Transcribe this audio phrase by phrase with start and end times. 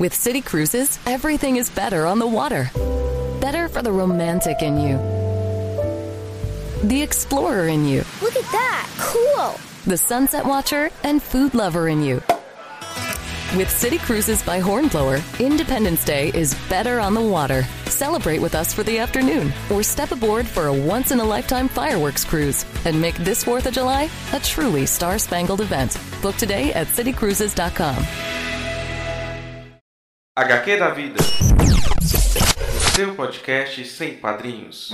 [0.00, 2.70] With City Cruises, everything is better on the water.
[3.38, 4.96] Better for the romantic in you,
[6.88, 8.88] the explorer in you, Look at that!
[8.98, 9.60] Cool!
[9.86, 12.22] the sunset watcher, and food lover in you.
[13.58, 17.64] With City Cruises by Hornblower, Independence Day is better on the water.
[17.86, 21.68] Celebrate with us for the afternoon or step aboard for a once in a lifetime
[21.68, 25.98] fireworks cruise and make this 4th of July a truly star spangled event.
[26.22, 28.29] Book today at citycruises.com.
[30.40, 31.22] HQ da Vida.
[32.74, 34.90] O seu podcast sem padrinhos.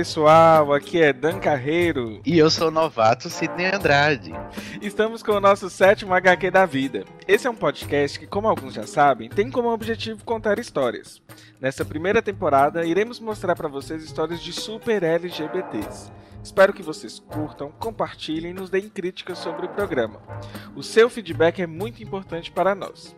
[0.00, 2.22] Pessoal, aqui é Dan Carreiro.
[2.24, 4.32] E eu sou o novato Sidney Andrade.
[4.80, 7.04] Estamos com o nosso sétimo HQ da vida.
[7.28, 11.20] Esse é um podcast que, como alguns já sabem, tem como objetivo contar histórias.
[11.60, 16.10] Nessa primeira temporada, iremos mostrar para vocês histórias de super LGBTs.
[16.42, 20.18] Espero que vocês curtam, compartilhem e nos deem críticas sobre o programa.
[20.74, 23.14] O seu feedback é muito importante para nós.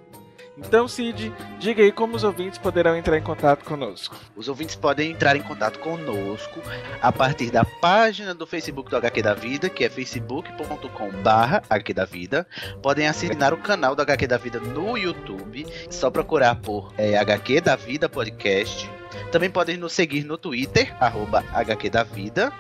[0.57, 4.15] Então, Cid, diga aí como os ouvintes poderão entrar em contato conosco.
[4.37, 6.61] Os ouvintes podem entrar em contato conosco
[7.01, 12.05] a partir da página do Facebook do HQ da Vida, que é facebook.com/barra HQ da
[12.05, 12.47] Vida.
[12.83, 17.63] Podem assinar o canal do HQ da Vida no YouTube, só procurar por é, HQ
[17.63, 18.91] da Vida Podcast.
[19.31, 22.53] Também podem nos seguir no Twitter, arroba HQ da Vida.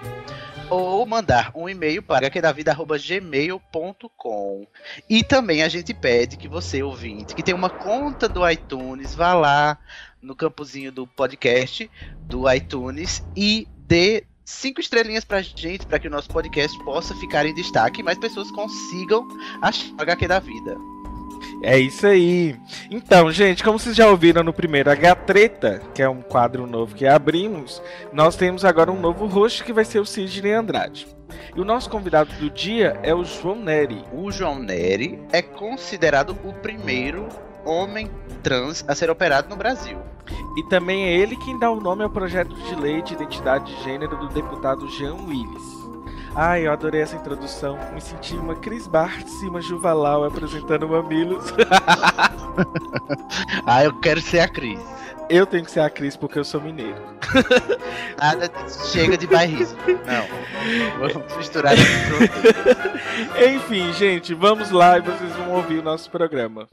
[0.74, 4.66] Ou mandar um e-mail para hqdavida.gmail.com.
[5.06, 9.34] E também a gente pede que você, ouvinte, que tem uma conta do iTunes, vá
[9.34, 9.76] lá
[10.22, 11.90] no campozinho do podcast
[12.22, 17.44] do iTunes e dê cinco estrelinhas pra gente, para que o nosso podcast possa ficar
[17.44, 19.28] em destaque e mais pessoas consigam
[19.60, 21.01] achar o HQ da vida.
[21.62, 22.56] É isso aí.
[22.90, 26.94] Então, gente, como vocês já ouviram no primeiro H Treta, que é um quadro novo
[26.94, 27.82] que abrimos,
[28.12, 31.06] nós temos agora um novo host que vai ser o Sidney Andrade.
[31.54, 34.04] E o nosso convidado do dia é o João Neri.
[34.12, 37.28] O João Neri é considerado o primeiro
[37.64, 38.10] homem
[38.42, 39.98] trans a ser operado no Brasil.
[40.56, 43.82] E também é ele quem dá o nome ao projeto de lei de identidade de
[43.84, 45.81] gênero do deputado Jean Willis.
[46.34, 47.78] Ai, eu adorei essa introdução.
[47.92, 51.52] Me senti uma Cris Bartz e uma Juvalau apresentando Mamilos.
[53.66, 54.80] ah, eu quero ser a Cris.
[55.28, 56.96] Eu tenho que ser a Cris porque eu sou mineiro.
[58.18, 58.92] Nada disso.
[58.92, 59.78] Chega de bairrismo.
[59.86, 61.08] Não.
[61.08, 62.32] Vamos misturar esse produto.
[63.54, 66.66] Enfim, gente, vamos lá e vocês vão ouvir o nosso programa.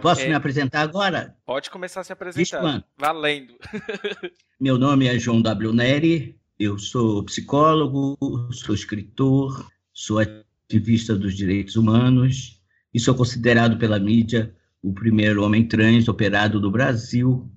[0.00, 0.28] Posso É.
[0.28, 1.36] me apresentar agora?
[1.44, 2.38] Pode começar se apresentando.
[2.38, 2.84] Vixe, mano.
[2.96, 3.54] Valendo.
[4.60, 5.72] Meu nome é João W.
[5.72, 8.16] Neri, eu sou psicólogo,
[8.52, 12.60] sou escritor, sou ativista dos direitos humanos
[12.94, 17.50] e sou considerado pela mídia o primeiro homem trans operado do Brasil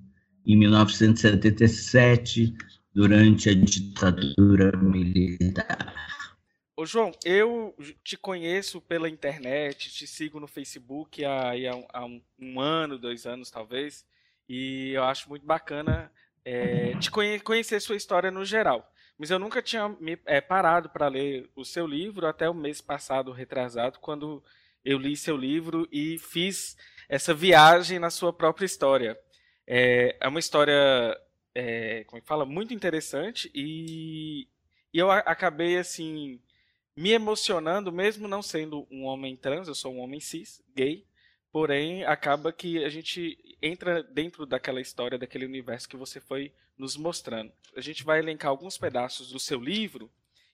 [0.44, 2.52] em 1977,
[2.92, 5.94] durante a ditadura militar.
[6.74, 11.50] Ô João, eu te conheço pela internet, te sigo no Facebook há,
[11.92, 14.06] há, um, um, ano, dois anos talvez,
[14.48, 16.10] e eu acho muito bacana
[16.42, 18.90] é, te conhe conhecer sua história no geral.
[19.18, 22.80] Mas eu nunca tinha me é, parado para ler o seu livro até o mês
[22.80, 24.42] passado, retrasado, quando
[24.82, 29.18] eu li seu livro e fiz essa viagem na sua própria história.
[29.66, 30.74] É, é uma história,
[31.54, 34.48] é, como é fala, muito interessante e,
[34.92, 36.40] e eu acabei assim
[36.96, 41.06] me emocionando, mesmo não sendo um homem trans, eu sou um homem cis, gay,
[41.50, 46.96] porém acaba que a gente entra dentro daquela história, daquele universo que você foi nos
[46.96, 47.52] mostrando.
[47.76, 50.10] A gente vai elencar alguns pedaços do seu livro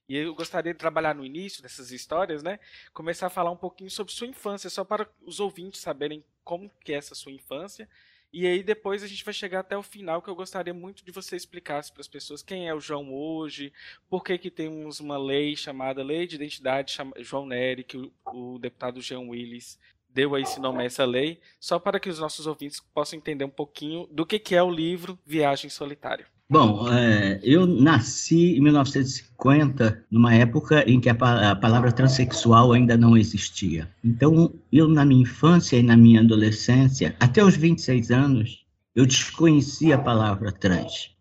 [0.09, 2.59] e eu gostaria de trabalhar no início dessas histórias, né?
[2.95, 6.93] Começar a falar um pouquinho sobre sua infância, só para os ouvintes saberem como que
[6.93, 7.89] é essa sua infância.
[8.33, 11.11] E aí depois a gente vai chegar até o final, que eu gostaria muito de
[11.11, 13.73] você explicasse para as pessoas quem é o João hoje,
[14.09, 18.13] por que, que temos uma lei chamada Lei de Identidade chama- João Nery, que o,
[18.27, 19.79] o deputado Jean Willis
[20.11, 23.45] deu a esse nome a essa lei, só para que os nossos ouvintes possam entender
[23.45, 26.27] um pouquinho do que, que é o livro Viagem Solitária.
[26.51, 31.13] Bom, é, eu nasci em 1950, numa época em que a,
[31.51, 33.87] a, palavra transexual ainda não existia.
[34.03, 38.65] Então, eu, na minha infância e na minha adolescência, até os 26 anos,
[38.97, 41.15] eu desconhecia a palavra trans.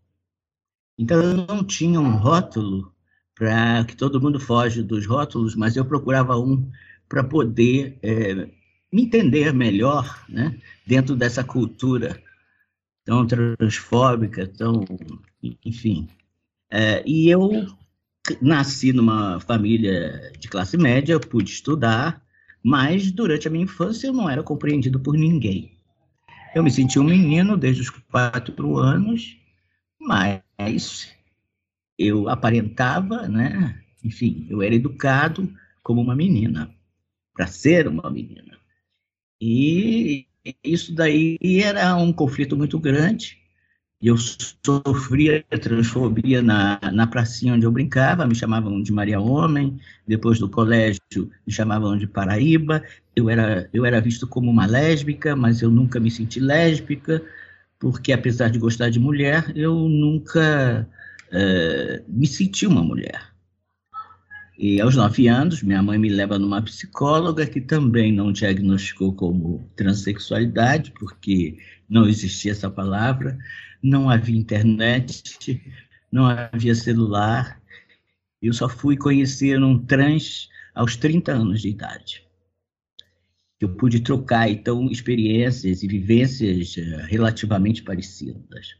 [0.97, 2.93] Então, eu não tinha um rótulo
[3.35, 6.71] para que todo mundo foge dos rótulos, mas eu procurava um
[7.09, 8.33] para poder é,
[8.93, 12.17] me entender melhor né, dentro dessa cultura
[13.07, 14.83] tão transfóbica, tão.
[15.63, 16.09] enfim.
[16.69, 17.65] É, e eu
[18.41, 22.21] nasci numa família de classe média, pude estudar,
[22.61, 25.71] mas durante a minha infância eu não era compreendido por ninguém.
[26.53, 29.37] Eu me senti um menino desde os quatro anos,
[29.97, 31.15] mas
[31.97, 33.81] eu aparentava, né?
[34.03, 35.49] Enfim, eu era educado
[35.81, 36.69] como uma menina,
[37.33, 38.57] para ser uma menina.
[39.39, 40.26] E
[40.63, 43.37] isso daí era um conflito muito grande.
[43.99, 50.37] Eu sofria transfobia na, na pracinha onde eu brincava, me chamavam de Maria Homem, depois
[50.37, 51.01] do colégio
[51.45, 52.83] me chamavam de Paraíba.
[53.15, 57.23] Eu era, eu era visto como uma lésbica, mas eu nunca me senti lésbica,
[57.79, 60.87] porque apesar de gostar de mulher, eu nunca
[61.29, 63.36] uh, me senti uma mulher.
[64.57, 69.69] E aos nove anos, minha mãe me leva numa psicóloga que também não diagnosticou como
[69.75, 73.37] transexualidade, porque não existia essa palavra,
[73.83, 75.61] não havia internet,
[76.11, 77.61] não havia celular.
[78.41, 82.25] Eu só fui conhecer um trans aos 30 anos de idade.
[83.59, 88.75] Eu pude trocar, então, experiências e vivências eh, relativamente parecidas.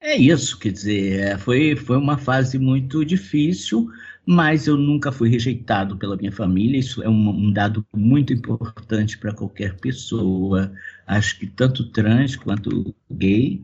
[0.00, 3.86] É isso, quer dizer, é, foi, foi uma fase muito difícil,
[4.30, 6.78] mas eu nunca fui rejeitado pela minha família.
[6.78, 10.72] Isso é um, um dado muito importante para qualquer pessoa,
[11.04, 13.60] acho que tanto trans quanto gay.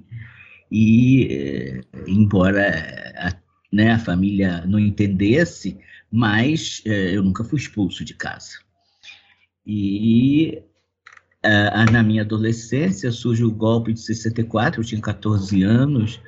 [0.68, 3.32] E, eh, embora a,
[3.72, 5.78] né, a família não entendesse,
[6.10, 8.58] mas eh, eu nunca fui expulso de casa.
[9.64, 10.64] E
[11.92, 16.20] na minha adolescência surge o golpe de 64, eu tinha 14 anos,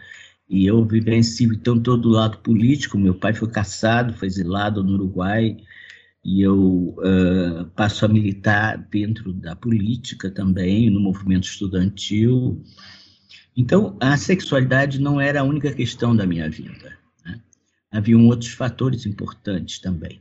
[0.48, 2.96] e eu vivencio então todo o lado político.
[2.96, 5.58] Meu pai foi caçado, foi exilado no Uruguai,
[6.24, 12.62] e eu uh, passo a militar dentro da política também, no movimento estudantil.
[13.56, 16.96] Então, a sexualidade não era a única questão da minha vida.
[17.24, 17.40] Né?
[17.90, 20.20] Haviam outros fatores importantes também.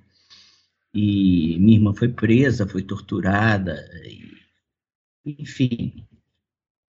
[0.93, 6.05] E minha irmã foi presa, foi torturada, e, enfim,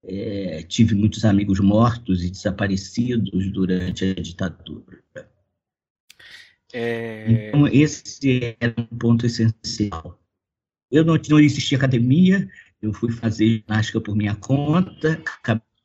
[0.08, 5.02] é, tive muitos amigos mortos e desaparecidos durante a ditadura.
[6.72, 7.49] É...
[7.49, 10.19] Então, esse era um ponto essencial.
[10.90, 12.49] Eu não, não existia academia,
[12.81, 15.22] eu fui fazer ginástica por minha conta,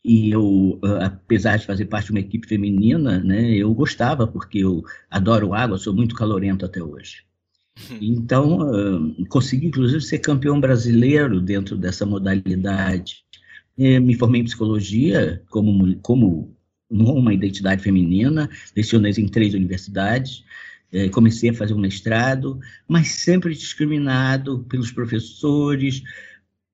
[0.04, 4.84] e eu, apesar de fazer parte de uma equipe feminina, né, eu gostava, porque eu
[5.10, 7.26] adoro água, sou muito calorento até hoje.
[8.00, 8.60] Então,
[9.30, 13.26] consegui, inclusive, ser campeão brasileiro dentro dessa modalidade.
[13.78, 16.56] É, me formei em psicologia como, como
[16.90, 20.44] uma identidade feminina, lecionei em três universidades,
[20.92, 26.04] é, comecei a fazer um mestrado, mas sempre discriminado pelos professores,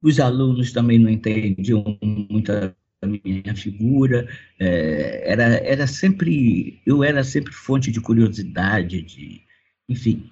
[0.02, 4.28] os alunos também não entendiam muito a minha figura,
[4.60, 9.42] é, era, era sempre, eu era sempre fonte de curiosidade, de,
[9.88, 10.30] enfim,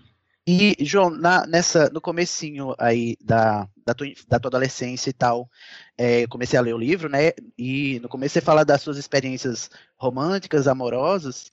[0.49, 5.49] e, João, na, nessa, no comecinho aí da, da, tua, da tua adolescência e tal,
[5.97, 7.33] é, comecei a ler o livro, né?
[7.57, 11.51] E no começo você fala das suas experiências românticas, amorosas.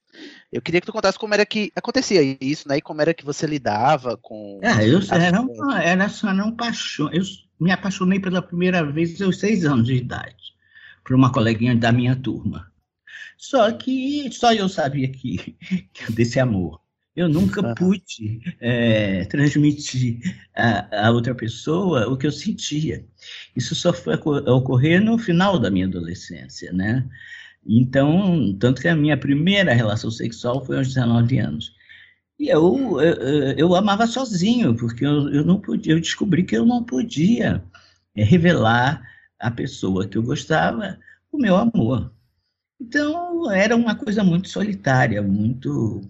[0.52, 2.76] Eu queria que tu contasse como era que acontecia isso, né?
[2.76, 4.60] E como era que você lidava com.
[4.62, 7.12] É, eu era, uma, era só não paixão.
[7.12, 7.24] Eu
[7.58, 10.54] me apaixonei pela primeira vez aos seis anos de idade,
[11.04, 12.72] por uma coleguinha da minha turma.
[13.36, 15.56] Só que só eu sabia que,
[15.92, 16.83] que desse amor.
[17.16, 20.20] Eu nunca pude é, transmitir
[20.54, 23.06] a, a, outra pessoa o que eu sentia.
[23.54, 27.08] Isso só foi ocorrer no final da minha adolescência, né?
[27.64, 31.72] Então, tanto que a minha primeira relação sexual foi aos 19 anos.
[32.38, 33.14] E eu, eu,
[33.56, 37.62] eu amava sozinho, porque eu, eu não podia, eu descobri que eu não podia
[38.14, 39.02] é, revelar
[39.38, 40.98] à pessoa que eu gostava
[41.30, 42.12] o meu amor.
[42.80, 46.02] Então, era uma coisa muito solitária, muito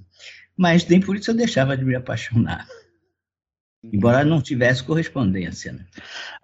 [0.56, 2.66] mas nem por isso eu deixava de me apaixonar.
[3.92, 5.72] Embora não tivesse correspondência.
[5.72, 5.84] Né?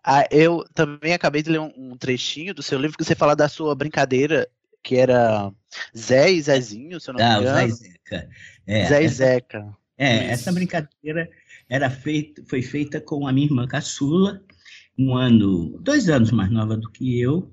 [0.04, 3.34] Ah, eu também acabei de ler um, um, trechinho do seu livro que você fala
[3.34, 4.46] da sua brincadeira,
[4.82, 5.50] que era
[5.96, 7.56] Zé e Zezinho, se eu não ah, me engano.
[7.56, 8.28] Zé e Zeca.
[8.66, 9.76] É, Zé e essa, Zeca.
[9.96, 10.32] É, Isso.
[10.32, 11.30] essa brincadeira
[11.68, 14.42] era feita, foi feita com a minha irmã caçula,
[14.98, 17.50] um ano, dois anos mais nova do que eu,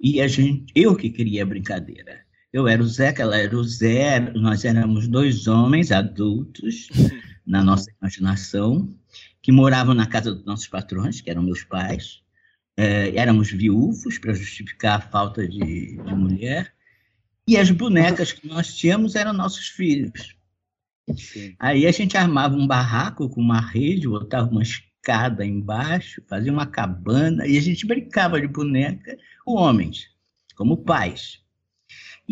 [0.00, 2.24] e a gente, eu que queria a brincadeira.
[2.52, 6.88] Eu era o Zeca, ela era o Zé, nós éramos dois homens adultos,
[7.46, 8.94] na nossa imaginação,
[9.40, 12.22] que moravam na casa dos nossos patrões, que eram meus pais.
[12.76, 16.74] É, éramos viúvos para justificar a falta de, de mulher.
[17.48, 20.36] E as bonecas que nós tínhamos eram nossos filhos.
[21.16, 21.56] Sim.
[21.58, 26.66] Aí a gente armava um barraco com uma rede, botava uma escada embaixo, fazia uma
[26.66, 30.08] cabana e a gente brincava de boneca com homens,
[30.54, 31.42] como pais.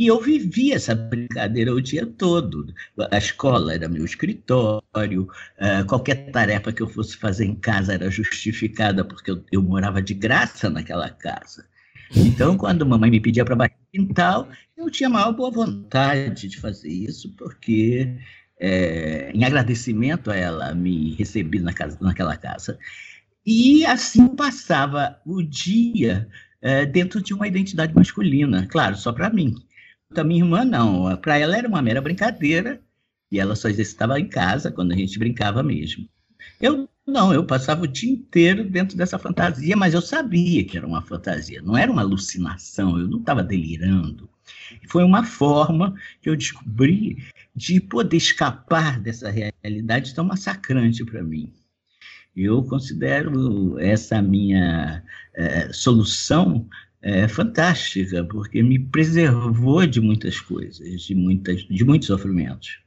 [0.01, 2.73] E eu vivia essa brincadeira o dia todo.
[3.11, 8.11] A escola era meu escritório, uh, qualquer tarefa que eu fosse fazer em casa era
[8.11, 11.67] justificada porque eu, eu morava de graça naquela casa.
[12.17, 16.49] Então, quando a mamãe me pedia para bater quintal, eu tinha a maior boa vontade
[16.49, 18.17] de fazer isso, porque
[18.59, 22.79] é, em agradecimento a ela me receber na casa, naquela casa.
[23.45, 26.27] E assim passava o dia
[26.63, 29.55] é, dentro de uma identidade masculina, claro, só para mim.
[30.17, 32.81] A minha irmã não, para ela era uma mera brincadeira
[33.31, 36.09] e ela só exercitava em casa quando a gente brincava mesmo.
[36.61, 40.87] Eu não, eu passava o dia inteiro dentro dessa fantasia, mas eu sabia que era
[40.87, 44.29] uma fantasia, não era uma alucinação, eu não estava delirando.
[44.89, 47.25] Foi uma forma que eu descobri
[47.55, 51.53] de poder escapar dessa realidade tão massacrante para mim.
[52.37, 55.03] Eu considero essa minha
[55.35, 56.69] é, solução
[57.03, 62.81] é, fantástica, porque me preservou de muitas coisas, de, muitas, de muitos sofrimentos.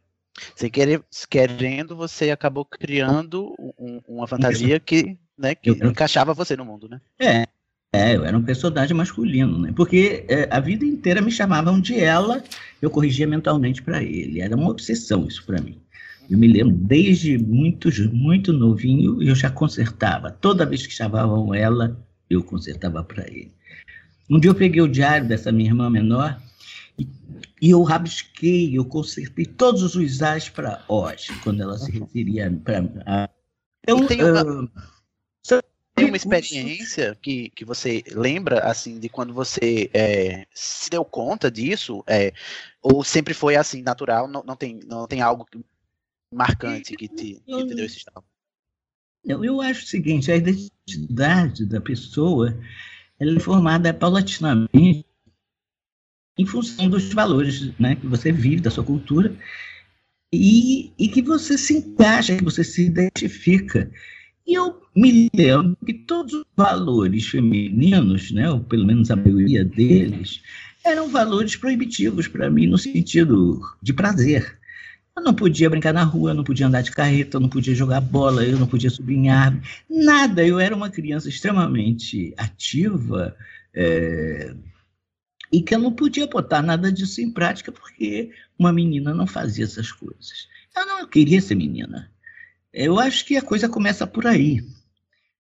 [0.56, 6.66] Você querendo, você acabou criando um, uma fantasia que, né, que eu, encaixava você no
[6.66, 7.00] mundo, né?
[7.20, 7.46] É,
[7.94, 9.72] é, eu era um personagem masculino, né?
[9.76, 12.44] Porque é, a vida inteira me chamavam de ela,
[12.82, 14.42] eu corrigia mentalmente para ele.
[14.42, 15.80] Era uma obsessão isso para mim.
[16.28, 20.32] Eu me lembro, desde muito, muito novinho, eu já consertava.
[20.32, 21.96] Toda vez que chamavam ela,
[22.28, 23.52] eu consertava para ele.
[24.34, 26.42] Um dia eu peguei o diário dessa minha irmã menor
[26.98, 27.08] e,
[27.62, 33.30] e eu rabisquei, eu consertei todos os usares para Oz, quando ela se referia para.
[33.84, 34.72] Então, tem uma, uh,
[35.94, 41.52] tem uma experiência que, que você lembra, assim, de quando você é, se deu conta
[41.52, 42.04] disso?
[42.08, 42.34] É,
[42.82, 44.28] ou sempre foi assim, natural?
[44.28, 45.46] Não, não, tem, não tem algo
[46.34, 48.26] marcante que te, que te deu esse estado?
[49.24, 52.60] Eu acho o seguinte, a identidade da pessoa
[53.20, 55.06] ela é formada paulatinamente
[56.38, 59.36] em função dos valores né, que você vive, da sua cultura,
[60.34, 63.90] e, e que você se encaixa, que você se identifica.
[64.46, 69.64] E eu me lembro que todos os valores femininos, né, ou pelo menos a maioria
[69.64, 70.42] deles,
[70.84, 74.58] eram valores proibitivos para mim no sentido de prazer.
[75.16, 77.76] Eu não podia brincar na rua, eu não podia andar de carreta, eu não podia
[77.76, 80.46] jogar bola, eu não podia subir em árvore, nada.
[80.46, 83.36] Eu era uma criança extremamente ativa
[83.76, 84.56] é,
[85.52, 89.66] e que eu não podia botar nada disso em prática porque uma menina não fazia
[89.66, 90.48] essas coisas.
[90.76, 92.12] Eu não queria ser menina.
[92.74, 94.66] Eu acho que a coisa começa por aí.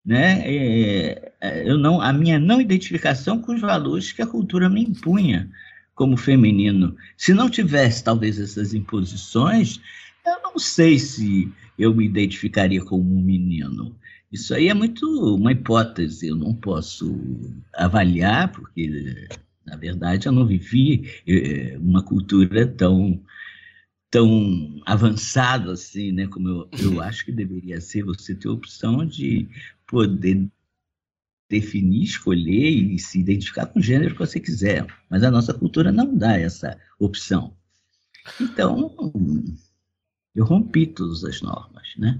[0.05, 0.43] Né?
[0.45, 4.83] É, é, eu não, a minha não identificação com os valores que a cultura me
[4.83, 5.49] impunha
[5.95, 6.95] como feminino.
[7.17, 9.79] Se não tivesse, talvez, essas imposições,
[10.25, 13.95] eu não sei se eu me identificaria como um menino.
[14.31, 17.15] Isso aí é muito uma hipótese, eu não posso
[17.75, 19.27] avaliar, porque,
[19.65, 23.21] na verdade, eu não vivi é, uma cultura tão
[24.09, 26.27] tão avançado assim, né?
[26.27, 27.01] Como eu, eu uhum.
[27.01, 29.49] acho que deveria ser, você ter a opção de
[29.87, 30.47] poder
[31.49, 34.85] definir, escolher e se identificar com o gênero que você quiser.
[35.09, 37.55] Mas a nossa cultura não dá essa opção.
[38.39, 38.95] Então,
[40.35, 42.19] eu rompi todas as normas, né?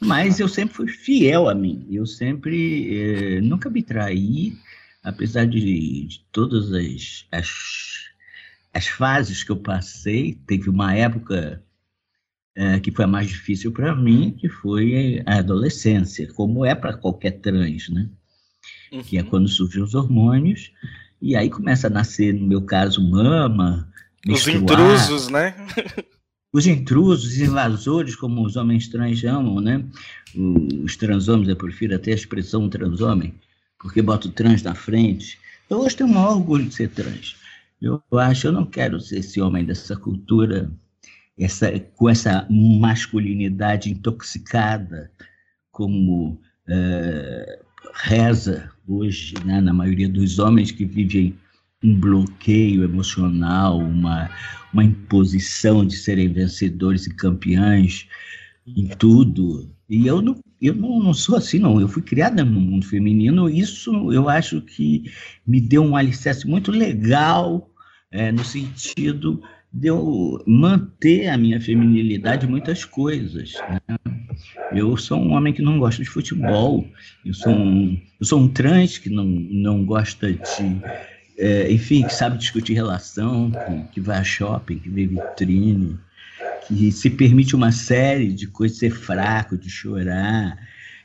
[0.00, 1.86] Mas eu sempre fui fiel a mim.
[1.90, 4.56] Eu sempre eh, nunca me traí,
[5.02, 8.12] apesar de, de todas as, as
[8.72, 11.62] as fases que eu passei, teve uma época
[12.54, 16.96] é, que foi a mais difícil para mim, que foi a adolescência, como é para
[16.96, 18.08] qualquer trans, né?
[18.92, 19.02] Uhum.
[19.02, 19.28] Que é uhum.
[19.28, 20.72] quando surgem os hormônios,
[21.20, 23.88] e aí começa a nascer, no meu caso, mama.
[24.28, 25.54] Os intrusos, né?
[26.52, 29.84] os intrusos, os invasores, como os homens trans chamam, né?
[30.84, 33.34] Os transhomens, eu prefiro até a expressão transhomem,
[33.78, 35.38] porque boto trans na frente.
[35.70, 37.36] Eu hoje tenho o maior orgulho de ser trans.
[37.80, 40.70] Eu acho, eu não quero ser esse homem dessa cultura,
[41.38, 45.10] essa, com essa masculinidade intoxicada,
[45.70, 51.36] como uh, reza hoje, né, na maioria dos homens que vivem
[51.82, 54.30] um bloqueio emocional, uma,
[54.72, 58.06] uma imposição de serem vencedores e campeões
[58.66, 59.70] em tudo.
[59.88, 61.80] E eu não, eu não, não sou assim, não.
[61.80, 63.50] Eu fui criada no mundo feminino.
[63.50, 65.10] Isso eu acho que
[65.44, 67.68] me deu um alicerce muito legal
[68.10, 73.54] é, no sentido de eu manter a minha feminilidade em muitas coisas.
[73.68, 73.96] Né?
[74.72, 76.86] Eu sou um homem que não gosta de futebol,
[77.24, 80.82] eu sou um, eu sou um trans que não, não gosta de.
[81.38, 85.98] É, enfim, que sabe discutir relação, que, que vai a shopping, que vê vitrine,
[86.68, 90.58] que se permite uma série de coisas, ser fraco, de chorar,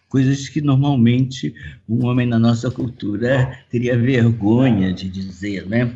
[0.09, 1.55] coisas que normalmente
[1.87, 5.93] um homem na nossa cultura teria vergonha de dizer, né?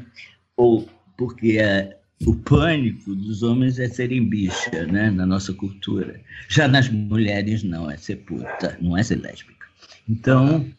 [0.55, 0.87] Ou
[1.17, 6.21] porque é, o pânico dos homens é serem bicha, né, na nossa cultura.
[6.47, 9.65] Já nas mulheres não, é ser puta, não é ser lésbica.
[10.07, 10.69] Então,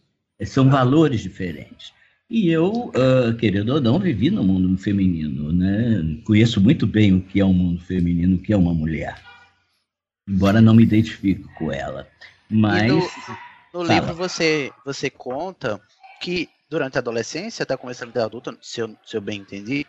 [0.45, 1.93] são valores diferentes.
[2.31, 6.19] E eu, uh, querendo ou não, vivi no mundo feminino, né?
[6.25, 9.21] Conheço muito bem o que é um mundo feminino, o que é uma mulher.
[10.27, 12.09] Embora não me identifique com ela.
[12.49, 12.91] Mas.
[12.91, 13.03] no,
[13.75, 15.81] no livro você, você conta
[16.23, 19.85] que durante a adolescência, até começando a adulta, se eu, se eu bem entendi,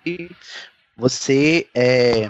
[0.95, 2.29] você é,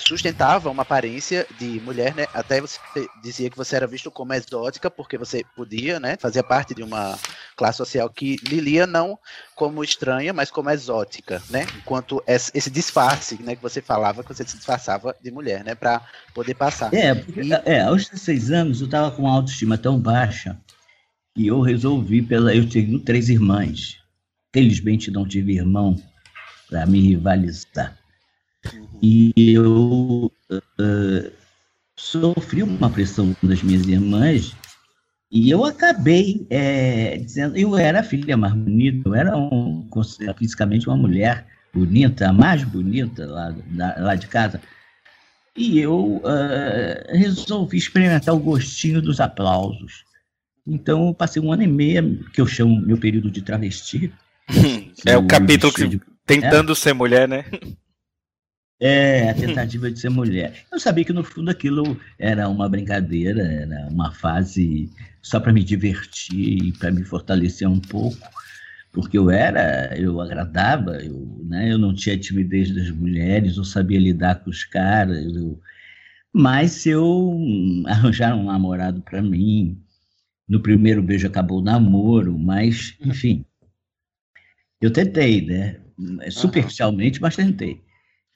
[0.00, 2.26] sustentava uma aparência de mulher, né?
[2.34, 2.78] Até você
[3.22, 6.16] dizia que você era visto como exótica porque você podia, né?
[6.18, 7.18] Fazia parte de uma
[7.56, 9.18] classe social que lhe lia não
[9.54, 11.66] como estranha, mas como exótica, né?
[11.76, 13.54] Enquanto esse disfarce, né?
[13.54, 15.74] Que você falava que você se disfarçava de mulher, né?
[15.74, 16.00] Para
[16.34, 16.92] poder passar.
[16.92, 17.52] É, porque, e...
[17.52, 20.58] é, aos 16 anos eu estava com uma autoestima tão baixa
[21.34, 23.98] que eu resolvi pela, eu tenho três irmãs.
[24.52, 25.96] Felizmente não tive irmão
[26.70, 27.98] para me rivalizar.
[28.72, 28.88] Uhum.
[29.02, 31.32] E eu uh,
[31.96, 34.54] sofri uma pressão das minhas irmãs
[35.30, 39.88] e eu acabei é, dizendo, eu era a filha mais bonita, eu era um,
[40.36, 43.54] fisicamente uma mulher bonita, a mais bonita lá,
[43.98, 44.60] lá de casa.
[45.56, 50.04] E eu uh, resolvi experimentar o gostinho dos aplausos.
[50.66, 54.12] Então, eu passei um ano e meio, que eu chamo meu período de travesti.
[55.06, 56.00] é o capítulo que, de,
[56.34, 56.74] Tentando é.
[56.74, 57.44] ser mulher, né?
[58.82, 60.64] É, a tentativa de ser mulher.
[60.72, 65.62] Eu sabia que no fundo aquilo era uma brincadeira, era uma fase só para me
[65.62, 68.26] divertir e para me fortalecer um pouco,
[68.90, 74.00] porque eu era, eu agradava, eu, né, eu não tinha timidez das mulheres, eu sabia
[74.00, 75.60] lidar com os caras, eu,
[76.32, 77.38] mas se eu
[77.86, 79.78] arranjar um namorado para mim,
[80.48, 83.44] no primeiro beijo acabou o namoro, mas, enfim,
[84.80, 85.80] eu tentei, né?
[86.30, 87.82] Superficialmente, mas tentei.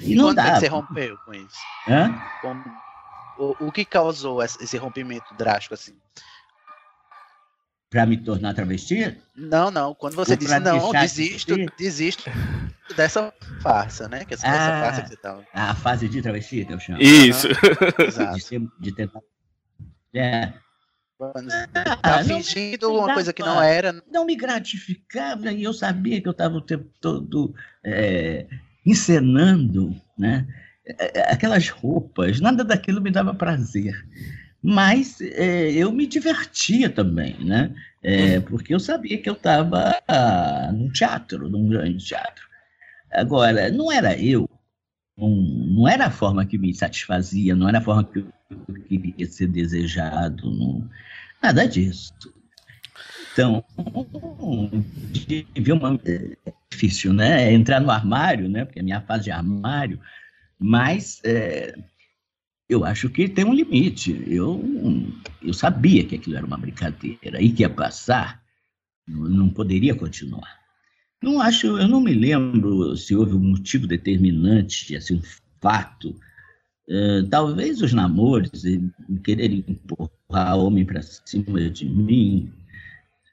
[0.00, 0.58] E, e não dá.
[0.58, 1.56] você rompeu com isso?
[1.88, 2.14] Hã?
[3.38, 5.94] o, o que causou esse rompimento drástico assim?
[7.90, 9.16] Para me tornar travesti?
[9.36, 9.94] Não, não.
[9.94, 12.28] Quando você disse não, desisto, de desisto
[12.96, 14.24] dessa farsa, né?
[14.24, 15.46] Que essa, ah, farsa que você tava.
[15.52, 17.00] A fase de travesti, que eu chamo.
[17.00, 17.46] Isso.
[17.98, 18.36] Exato.
[18.36, 19.20] De, de tentar.
[20.12, 20.52] É,
[22.02, 24.02] tá fingindo uma coisa que não era.
[24.10, 28.46] Não me gratificava e eu sabia que eu estava o tempo todo é,
[28.84, 30.46] encenando, né?
[30.86, 33.94] É, é, aquelas roupas, nada daquilo me dava prazer.
[34.62, 37.74] Mas é, eu me divertia também, né?
[38.02, 42.44] É, porque eu sabia que eu estava ah, num teatro, num grande teatro.
[43.10, 44.48] Agora, não era eu,
[45.16, 48.32] não, não era a forma que me satisfazia, não era a forma que eu
[48.88, 50.88] queria ser desejado, não,
[51.42, 52.12] nada disso.
[53.32, 53.64] Então,
[54.38, 56.36] uma, é
[56.70, 57.52] difícil, né?
[57.52, 58.64] Entrar no armário, né?
[58.64, 59.98] Porque a minha fase de armário,
[60.58, 61.76] mas é,
[62.68, 64.22] eu acho que tem um limite.
[64.26, 64.62] Eu,
[65.42, 68.42] eu sabia que aquilo era uma brincadeira e que ia passar,
[69.06, 70.60] não poderia continuar.
[71.22, 75.22] Não acho, eu não me lembro se houve um motivo determinante, assim, um
[75.60, 76.14] fato.
[76.88, 78.62] Uh, talvez os namoros,
[79.22, 82.52] quererem empurrar homem para cima de mim,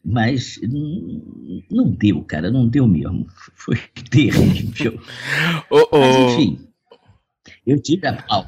[0.04, 0.60] mas
[1.70, 3.28] não, deu, cara, não deu mesmo.
[3.56, 3.78] Foi
[4.10, 5.00] terrível.
[5.70, 6.00] oh, oh.
[6.00, 6.68] Mas, enfim,
[7.66, 8.46] eu tive a pau.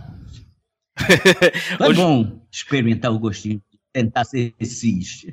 [1.77, 2.01] Foi Hoje...
[2.01, 3.61] bom experimentar o gostinho
[3.91, 5.25] tentar ser cis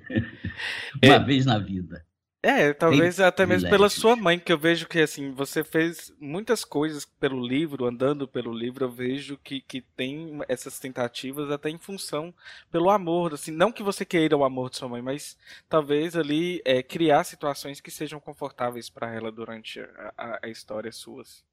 [1.02, 1.18] uma é...
[1.18, 2.04] vez na vida.
[2.42, 6.64] É, talvez até mesmo pela sua mãe, que eu vejo que assim, você fez muitas
[6.64, 11.78] coisas pelo livro, andando pelo livro, eu vejo que, que tem essas tentativas até em
[11.78, 12.34] função
[12.70, 15.36] pelo amor, assim, não que você queira o amor de sua mãe, mas
[15.68, 19.80] talvez ali é, criar situações que sejam confortáveis para ela durante
[20.16, 21.44] a, a história suas.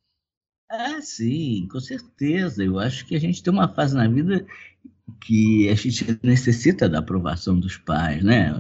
[0.70, 2.64] Ah, sim, com certeza.
[2.64, 4.46] Eu acho que a gente tem uma fase na vida
[5.22, 8.54] que a gente necessita da aprovação dos pais, né?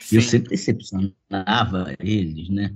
[0.00, 0.16] Sim.
[0.16, 2.74] Eu sempre decepcionava eles, né?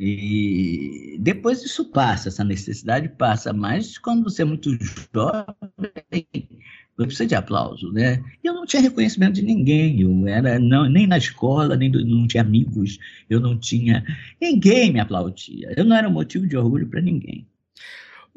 [0.00, 4.70] E depois isso passa, essa necessidade passa, mas quando você é muito
[5.12, 6.26] jovem,
[6.96, 8.22] você precisa de aplauso, né?
[8.44, 12.28] Eu não tinha reconhecimento de ninguém, eu era não, nem na escola, nem do, não
[12.28, 14.04] tinha amigos, eu não tinha
[14.40, 15.74] ninguém me aplaudia.
[15.76, 17.46] Eu não era motivo de orgulho para ninguém.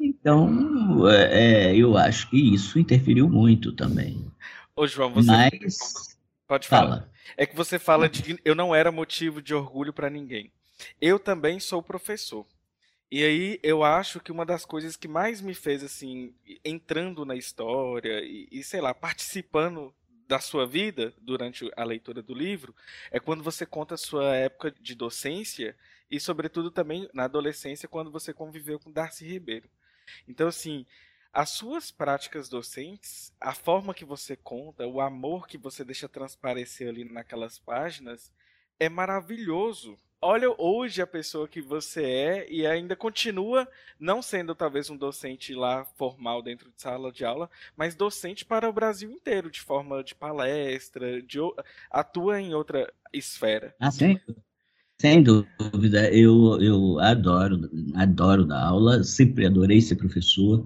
[0.02, 4.26] Então, é, é, eu acho que isso interferiu muito também.
[4.74, 5.30] Ô, João, você.
[5.30, 6.18] Mas.
[6.48, 6.88] Pode falar.
[6.88, 7.12] Fala.
[7.36, 10.50] É que você fala de que eu não era motivo de orgulho para ninguém.
[11.00, 12.44] Eu também sou professor.
[13.10, 16.34] E aí eu acho que uma das coisas que mais me fez assim,
[16.64, 19.94] entrando na história e, e sei lá, participando
[20.26, 22.74] da sua vida durante a leitura do livro
[23.10, 25.76] é quando você conta a sua época de docência
[26.10, 29.68] e sobretudo também na adolescência quando você conviveu com Darcy Ribeiro.
[30.26, 30.86] Então assim,
[31.32, 36.88] as suas práticas docentes, a forma que você conta, o amor que você deixa transparecer
[36.88, 38.30] ali naquelas páginas
[38.78, 44.88] é maravilhoso olha hoje a pessoa que você é e ainda continua não sendo talvez
[44.88, 49.50] um docente lá formal dentro de sala de aula, mas docente para o Brasil inteiro,
[49.50, 51.38] de forma de palestra, de,
[51.90, 53.74] atua em outra esfera.
[53.80, 54.18] Ah, sim.
[55.02, 60.64] Sem dúvida, eu, eu adoro, adoro dar aula, sempre adorei ser professor,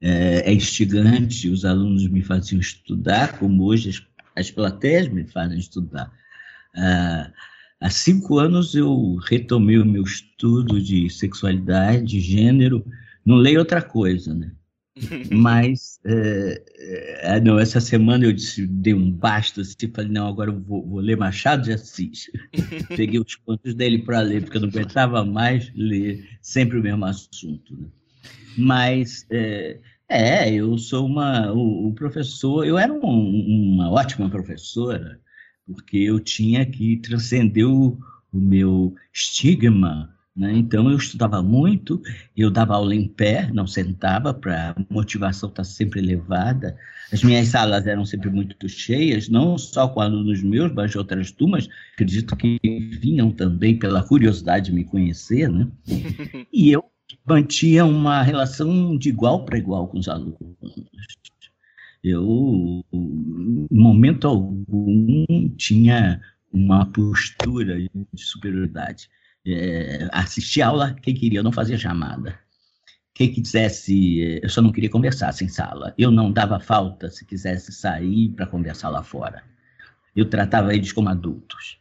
[0.00, 4.02] é, é instigante, os alunos me faziam estudar, como hoje as,
[4.36, 6.12] as plateias me fazem estudar.
[6.76, 7.32] Ah,
[7.80, 12.86] Há cinco anos eu retomei o meu estudo de sexualidade, gênero,
[13.26, 14.52] não leio outra coisa, né?
[15.30, 20.60] Mas, é, não, essa semana eu disse, dei um basta, assim, falei, não, agora eu
[20.60, 22.30] vou, vou ler Machado de Assis.
[22.94, 27.04] Peguei os contos dele para ler, porque eu não aguentava mais ler sempre o mesmo
[27.04, 27.74] assunto.
[27.74, 27.86] Né?
[28.58, 29.78] Mas, é,
[30.08, 35.18] é, eu sou uma, o, o professor, eu era um, uma ótima professora,
[35.66, 37.98] porque eu tinha que transcender o,
[38.30, 40.14] o meu estigma.
[40.34, 40.54] Né?
[40.54, 42.00] Então, eu estudava muito,
[42.34, 46.76] eu dava aula em pé, não sentava, para a motivação estar tá sempre elevada.
[47.12, 51.30] As minhas salas eram sempre muito cheias, não só com alunos meus, mas de outras
[51.30, 52.58] turmas, acredito que
[52.98, 55.48] vinham também pela curiosidade de me conhecer.
[55.50, 55.68] Né?
[56.52, 56.84] E eu
[57.26, 60.36] mantinha uma relação de igual para igual com os alunos.
[62.02, 66.20] Eu, em momento algum, tinha
[66.52, 69.08] uma postura de superioridade.
[69.46, 72.38] É, assistir aula, quem queria, eu não fazia chamada.
[73.14, 75.94] Quem quisesse, eu só não queria conversar sem sala.
[75.98, 79.42] Eu não dava falta se quisesse sair para conversar lá fora.
[80.16, 81.78] Eu tratava eles como adultos.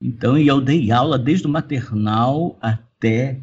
[0.00, 3.38] Então, eu dei aula desde o maternal até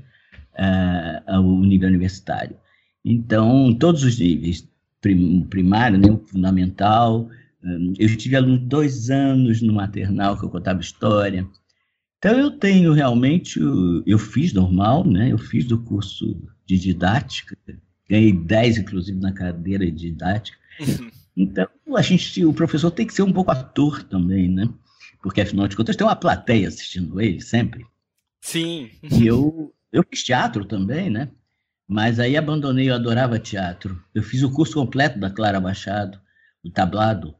[1.30, 2.58] uh, o nível universitário.
[3.04, 4.68] Então, todos os níveis,
[5.50, 7.30] primário, né, fundamental.
[7.64, 11.48] Hum, eu tive aluno dois anos no maternal que eu contava história.
[12.20, 13.60] Então eu tenho realmente,
[14.06, 15.32] eu fiz normal, né?
[15.32, 17.58] Eu fiz do curso de didática,
[18.10, 20.58] ganhei 10 inclusive na cadeira de didática.
[21.38, 24.68] Então a gente, o professor tem que ser um pouco ator também, né?
[25.24, 27.86] Porque afinal de contas tem uma plateia assistindo ele sempre.
[28.42, 28.90] Sim.
[29.10, 31.30] E eu eu fiz teatro também, né?
[31.88, 34.04] Mas aí abandonei, eu adorava teatro.
[34.14, 36.20] Eu fiz o curso completo da Clara Machado,
[36.62, 37.34] o tablado,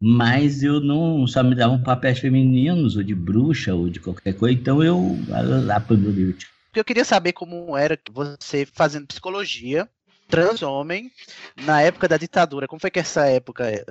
[0.00, 4.58] mas eu não só me davam papéis femininos, ou de bruxa, ou de qualquer coisa,
[4.58, 5.16] então eu
[5.74, 6.54] abandonei o teatro.
[6.74, 9.88] Eu queria saber como era você fazendo psicologia,
[10.28, 11.10] trans homem,
[11.64, 12.68] na época da ditadura.
[12.68, 13.84] Como foi que essa época eh,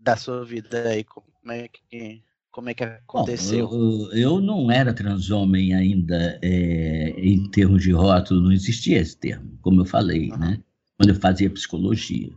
[0.00, 1.04] da sua vida aí?
[1.04, 3.66] Como é que como é que aconteceu?
[3.66, 9.16] Bom, eu, eu, não era transhomem ainda é, em termos de rótulo, não existia esse
[9.16, 10.38] termo, como eu falei, uhum.
[10.38, 10.60] né?
[10.98, 12.30] Quando eu fazia psicologia.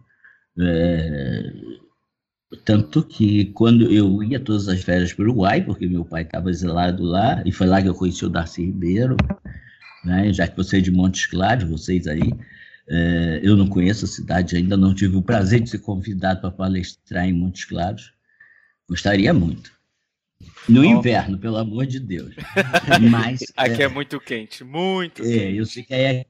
[0.58, 1.54] É,
[2.63, 6.49] tanto que quando eu ia todas as férias para o Uruguai, porque meu pai estava
[6.49, 9.17] exilado lá, e foi lá que eu conheci o Darcy Ribeiro,
[10.03, 10.31] né?
[10.31, 12.34] já que você é de Montes Claros, vocês aí,
[12.88, 16.51] é, eu não conheço a cidade ainda, não tive o prazer de ser convidado para
[16.51, 18.13] palestrar em Montes Claros,
[18.88, 19.73] gostaria muito.
[20.67, 22.36] No inverno, pelo amor de Deus.
[23.10, 25.58] Mas, Aqui é, é, muito quente, muito é, quente.
[25.58, 26.25] Eu sei que é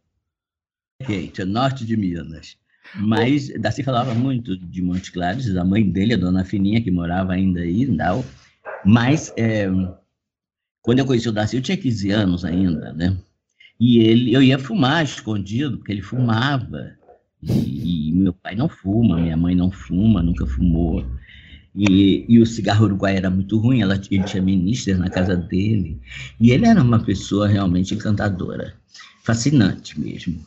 [1.05, 2.57] quente, é norte de Minas.
[2.93, 3.59] Mas oh.
[3.59, 7.61] Darcy falava muito de Montes Claros, a mãe dele, a dona Fininha, que morava ainda
[7.61, 8.23] aí, não.
[8.85, 9.67] Mas é,
[10.81, 13.17] quando eu conheci o Darcy, eu tinha 15 anos ainda, né?
[13.79, 16.91] E ele, eu ia fumar escondido, porque ele fumava.
[17.41, 21.05] E, e meu pai não fuma, minha mãe não fuma, nunca fumou.
[21.75, 25.99] E, e o cigarro uruguai era muito ruim, ela, ele tinha ministers na casa dele.
[26.39, 28.75] E ele era uma pessoa realmente encantadora,
[29.23, 30.39] fascinante mesmo.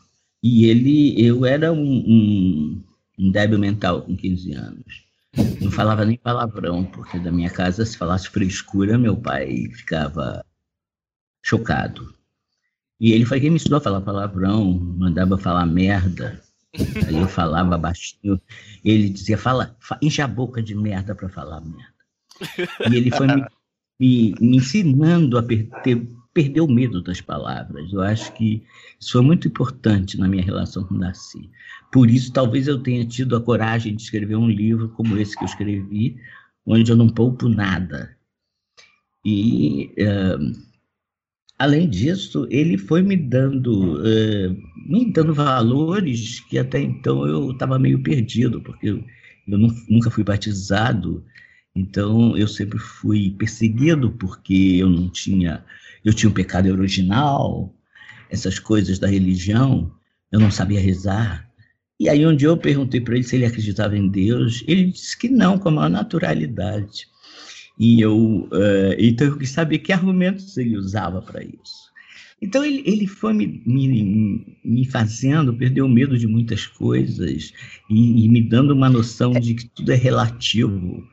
[0.42, 2.84] E ele, eu era um, um,
[3.18, 5.08] um débil mental com 15 anos.
[5.60, 10.44] Não falava nem palavrão, porque da minha casa, se falasse frescura, meu pai ficava
[11.42, 12.14] chocado.
[13.00, 16.40] E ele foi quem me ensinou a falar palavrão, mandava falar merda.
[17.06, 18.40] Aí eu falava baixinho,
[18.84, 21.98] ele dizia, fala, enche a boca de merda para falar merda.
[22.90, 23.44] E ele foi me,
[23.98, 26.06] me, me ensinando a ter
[26.38, 27.92] perder o medo das palavras.
[27.92, 28.62] Eu acho que
[29.00, 31.50] isso foi muito importante na minha relação com Darcy.
[31.92, 35.42] Por isso, talvez eu tenha tido a coragem de escrever um livro como esse que
[35.42, 36.16] eu escrevi,
[36.64, 38.16] onde eu não poupo nada.
[39.24, 40.52] E, uh,
[41.58, 47.80] além disso, ele foi me dando, uh, me dando valores que até então eu estava
[47.80, 49.04] meio perdido, porque eu,
[49.48, 51.24] eu nunca fui batizado,
[51.74, 55.64] então eu sempre fui perseguido porque eu não tinha,
[56.08, 57.74] eu tinha um pecado original,
[58.30, 59.92] essas coisas da religião,
[60.32, 61.46] eu não sabia rezar.
[62.00, 65.18] E aí um dia eu perguntei para ele se ele acreditava em Deus, ele disse
[65.18, 67.06] que não, com a maior naturalidade.
[67.78, 71.88] E eu, uh, então eu quis saber que argumentos ele usava para isso.
[72.40, 77.52] Então ele, ele foi me, me, me fazendo perder o medo de muitas coisas
[77.90, 81.06] e, e me dando uma noção de que tudo é relativo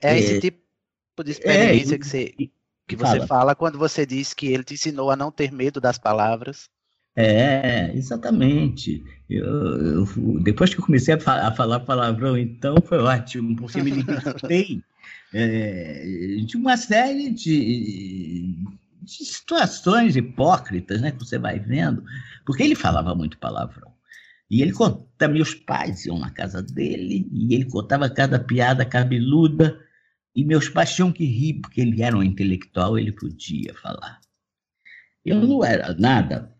[0.00, 0.58] é esse é, tipo
[1.24, 2.34] de experiência é, que você,
[2.88, 3.26] que você fala.
[3.26, 6.68] fala quando você diz que ele te ensinou a não ter medo das palavras.
[7.14, 9.04] É, exatamente.
[9.28, 9.44] Eu,
[10.04, 13.90] eu, depois que eu comecei a, fa a, falar palavrão, então foi ótimo, porque me
[13.90, 14.80] libertei
[15.34, 18.54] é, de uma série de,
[19.02, 22.04] de, situações hipócritas né, que você vai vendo,
[22.46, 23.92] porque ele falava muito palavrão.
[24.48, 29.76] E ele conta, meus pais iam na casa dele, e ele contava cada piada cabeluda,
[30.38, 34.20] e meus pais tinham que rir, porque ele era um intelectual, ele podia falar.
[35.24, 36.54] Eu não era nada,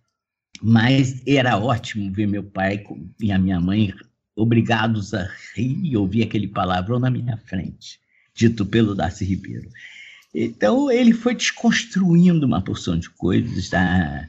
[0.61, 2.85] mas era ótimo ver meu pai
[3.21, 3.95] e a minha mãe
[4.35, 8.01] obrigados a rir e ouvir aquele palavrão na minha frente,
[8.35, 9.71] dito pelo Darcy Ribeiro.
[10.35, 13.69] Então ele foi desconstruindo uma porção de coisas.
[13.69, 14.29] Tá?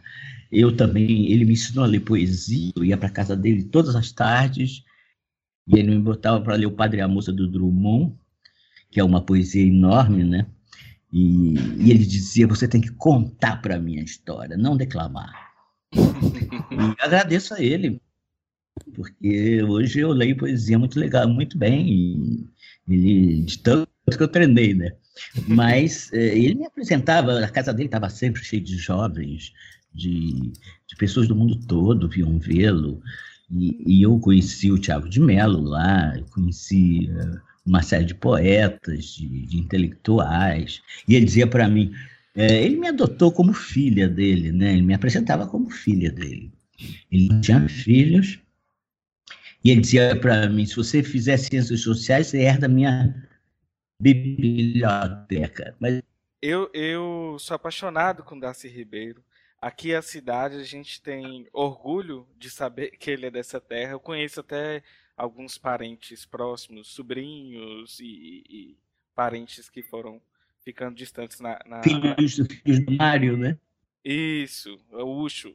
[0.52, 4.12] Eu também, ele me ensinou a ler poesia, eu ia para casa dele todas as
[4.12, 4.84] tardes,
[5.68, 8.16] e ele me botava para ler o Padre e a Moça do Drummond,
[8.90, 10.48] que é uma poesia enorme, né?
[11.12, 15.34] E, e ele dizia: você tem que contar para mim a história, não declamar.
[15.94, 18.02] e agradeço a ele,
[18.94, 22.48] porque hoje eu leio poesia muito legal, muito bem,
[22.88, 24.92] e de tanto que eu treinei, né?
[25.48, 29.54] Mas eh, ele me apresentava, a casa dele estava sempre cheia de jovens,
[29.94, 30.52] de,
[30.88, 33.02] de pessoas do mundo todo vinham vê-lo,
[33.52, 39.06] e, e, eu conheci o Tiago de Mello lá, conheci uh, uma série de poetas,
[39.06, 41.94] de, de intelectuais, e ele dizia para mim,
[42.36, 44.74] é, ele me adotou como filha dele, né?
[44.74, 46.52] Ele me apresentava como filha dele.
[47.12, 48.40] Ele tinha filhos,
[49.64, 53.14] e ele dizia para mim, se você fizer ciências sociais, você herda minha
[54.02, 55.76] biblioteca.
[55.80, 56.02] Mas...
[56.42, 59.22] Eu, eu sou apaixonado com Darcy Ribeiro.
[59.62, 63.92] Aqui a cidade a gente tem orgulho de saber que ele é dessa terra.
[63.92, 64.82] Eu conheço até
[65.20, 68.78] alguns parentes próximos, sobrinhos e, e
[69.14, 70.22] parentes que foram
[70.64, 71.60] ficando distantes na.
[71.66, 71.84] na...
[71.84, 73.58] Filhos, filhos do Mário, né?
[74.04, 75.54] Isso, é o Ucho.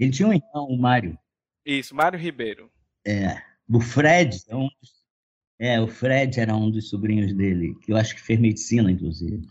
[0.00, 1.18] Ele tinha um irmão, o Mário.
[1.66, 2.70] Isso, Mário Ribeiro.
[3.06, 3.42] É.
[3.68, 5.04] O Fred é um dos...
[5.58, 9.46] É, o Fred era um dos sobrinhos dele, que eu acho que fez medicina, inclusive.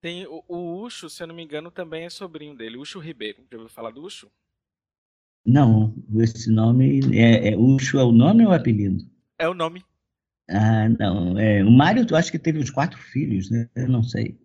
[0.00, 3.44] Tem o, o Ucho, se eu não me engano, também é sobrinho dele, Ucho Ribeiro.
[3.50, 4.30] Já ouviu falar do Ucho?
[5.44, 9.04] Não, esse nome é, é Ucho é o nome ou o apelido?
[9.38, 9.84] É o nome.
[10.48, 11.38] Ah, não.
[11.38, 13.68] É, o Mário, eu acho que teve uns quatro filhos, né?
[13.74, 14.38] Eu não sei.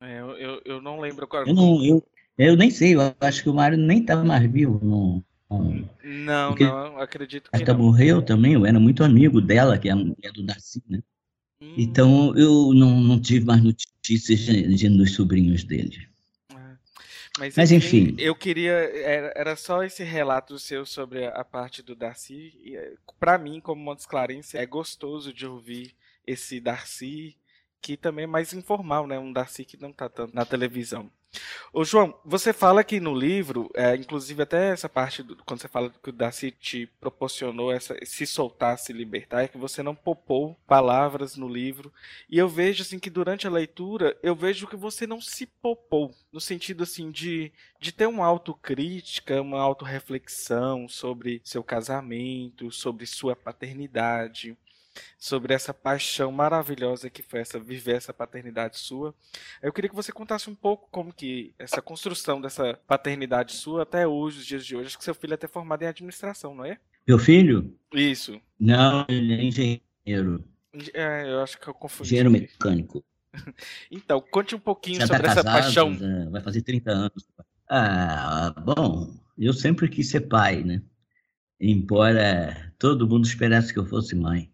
[0.00, 1.46] É, eu, eu, eu, não lembro qual.
[1.46, 4.80] Eu, não, eu, eu nem sei, eu acho que o Mário nem estava mais vivo.
[4.82, 5.24] Não,
[6.02, 7.62] não, Porque não, acredito que.
[7.62, 11.02] Ela morreu também, eu era muito amigo dela, que é a mulher do Darcy, né?
[11.60, 11.74] Hum.
[11.76, 16.08] Então eu não, não tive mais notícias de, de, dos sobrinhos dele.
[17.38, 18.14] Mas, Mas enfim.
[18.18, 18.72] Eu queria.
[18.72, 22.52] Era, era só esse relato seu sobre a parte do Darcy.
[22.64, 27.36] Eh, Para mim, como Montes Clarence, é gostoso de ouvir esse Darcy,
[27.80, 29.18] que também é mais informal, né?
[29.18, 31.10] Um Darcy que não tá tanto na televisão.
[31.72, 35.68] Ô, João, você fala que no livro, é, inclusive até essa parte, do, quando você
[35.68, 39.94] fala que o Darcy te proporcionou essa, se soltar, se libertar, é que você não
[39.94, 41.92] popou palavras no livro.
[42.28, 46.14] E eu vejo assim que durante a leitura, eu vejo que você não se popou,
[46.32, 53.34] no sentido assim de, de ter uma autocrítica, uma autorreflexão sobre seu casamento, sobre sua
[53.34, 54.56] paternidade
[55.18, 59.14] sobre essa paixão maravilhosa que foi essa viver essa paternidade sua.
[59.62, 64.06] Eu queria que você contasse um pouco como que essa construção dessa paternidade sua até
[64.06, 64.86] hoje, os dias de hoje.
[64.86, 66.78] Acho que seu filho é até formado em administração, não é?
[67.06, 67.76] Meu filho?
[67.92, 68.40] Isso.
[68.58, 70.44] Não, ele é engenheiro.
[70.92, 72.08] É, eu acho que eu confundi.
[72.08, 73.04] Engenheiro mecânico.
[73.90, 76.30] então, conte um pouquinho já tá sobre tá casado, essa paixão.
[76.30, 77.26] vai fazer 30 anos.
[77.68, 80.82] Ah, bom, eu sempre quis ser pai, né?
[81.60, 84.50] Embora todo mundo esperasse que eu fosse mãe.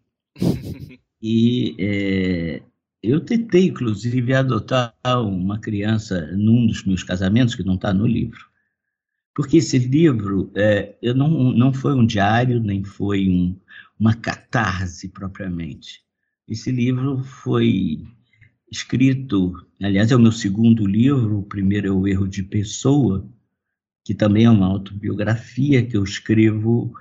[1.22, 2.62] E é,
[3.02, 8.48] eu tentei, inclusive, adotar uma criança num dos meus casamentos, que não está no livro.
[9.34, 13.58] Porque esse livro é, eu não, não foi um diário, nem foi um,
[13.98, 16.02] uma catarse propriamente.
[16.48, 18.04] Esse livro foi
[18.70, 23.26] escrito, aliás, é o meu segundo livro, o primeiro é O Erro de Pessoa,
[24.04, 26.92] que também é uma autobiografia que eu escrevo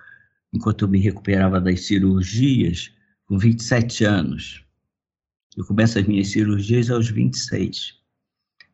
[0.53, 2.91] enquanto eu me recuperava das cirurgias,
[3.29, 4.65] com 27 anos.
[5.55, 7.93] Eu começo as minhas cirurgias aos 26,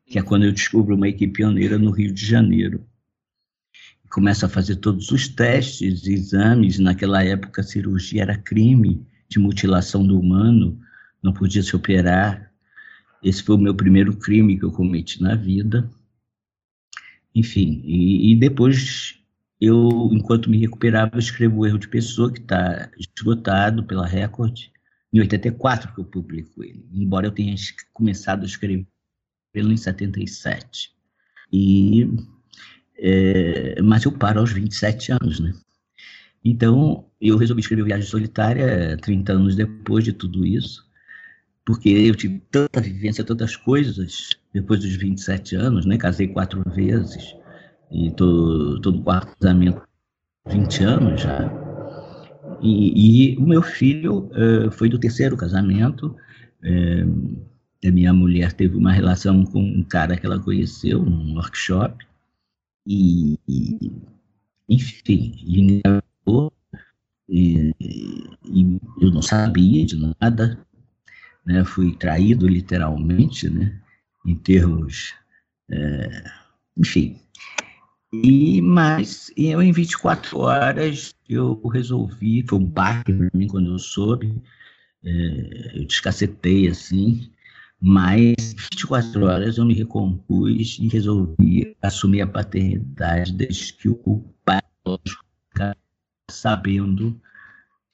[0.05, 2.87] que é quando eu descubro uma equipe pioneira no Rio de Janeiro.
[4.09, 6.79] Começo a fazer todos os testes, exames.
[6.79, 10.79] Naquela época, a cirurgia era crime de mutilação do humano,
[11.21, 12.49] não podia se operar.
[13.21, 15.89] Esse foi o meu primeiro crime que eu cometi na vida.
[17.33, 19.19] Enfim, e, e depois
[19.59, 24.57] eu, enquanto me recuperava, escrevo o Erro de Pessoa, que está esgotado pela Record,
[25.13, 27.55] em 84 que eu publico ele, embora eu tenha
[27.93, 28.85] começado a escrever
[29.53, 30.91] ele em 77.
[31.51, 32.09] E,
[32.97, 35.53] é, mas eu paro aos 27 anos, né?
[36.43, 40.85] Então, eu resolvi escrever Viagem Solitária 30 anos depois de tudo isso,
[41.65, 45.97] porque eu tive tanta vivência, tantas coisas depois dos 27 anos, né?
[45.97, 47.35] Casei quatro vezes,
[47.91, 49.81] e tô no quarto casamento
[50.47, 51.51] 20 anos já.
[52.61, 56.15] E, o meu filho uh, foi do terceiro casamento.
[56.63, 57.45] Uh,
[57.85, 62.05] a minha mulher teve uma relação com um cara que ela conheceu num workshop.
[62.87, 63.91] E, e
[64.69, 65.81] enfim, ele
[67.27, 67.73] e,
[68.45, 70.59] e, eu não sabia de nada,
[71.45, 71.63] né?
[71.65, 73.79] Fui traído literalmente, né?
[74.25, 75.13] Em termos,
[75.69, 76.23] é,
[76.77, 77.19] enfim,
[78.13, 83.79] e, mas eu, em 24 horas, eu resolvi, foi um baque para mim quando eu
[83.79, 84.41] soube,
[85.03, 87.31] é, eu descacetei assim,
[87.81, 94.61] mas 24 horas eu me recompus e resolvi assumir a paternidade desde que o pai
[96.29, 97.19] sabendo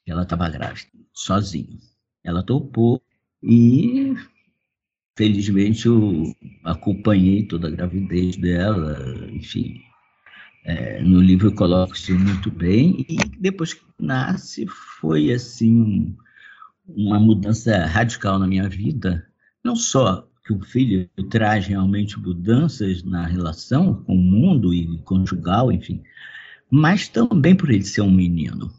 [0.04, 1.80] que ela estava grávida, sozinho.
[2.24, 3.02] Ela topou
[3.44, 4.14] e
[5.18, 9.82] felizmente eu acompanhei toda a gravidez dela, enfim,
[10.64, 14.66] é, no livro eu coloco isso muito bem, e depois que nasce
[15.00, 16.16] foi assim
[16.88, 19.26] uma mudança radical na minha vida,
[19.64, 25.72] não só que o filho traz realmente mudanças na relação com o mundo e conjugal,
[25.72, 26.02] enfim,
[26.70, 28.72] mas também por ele ser um menino.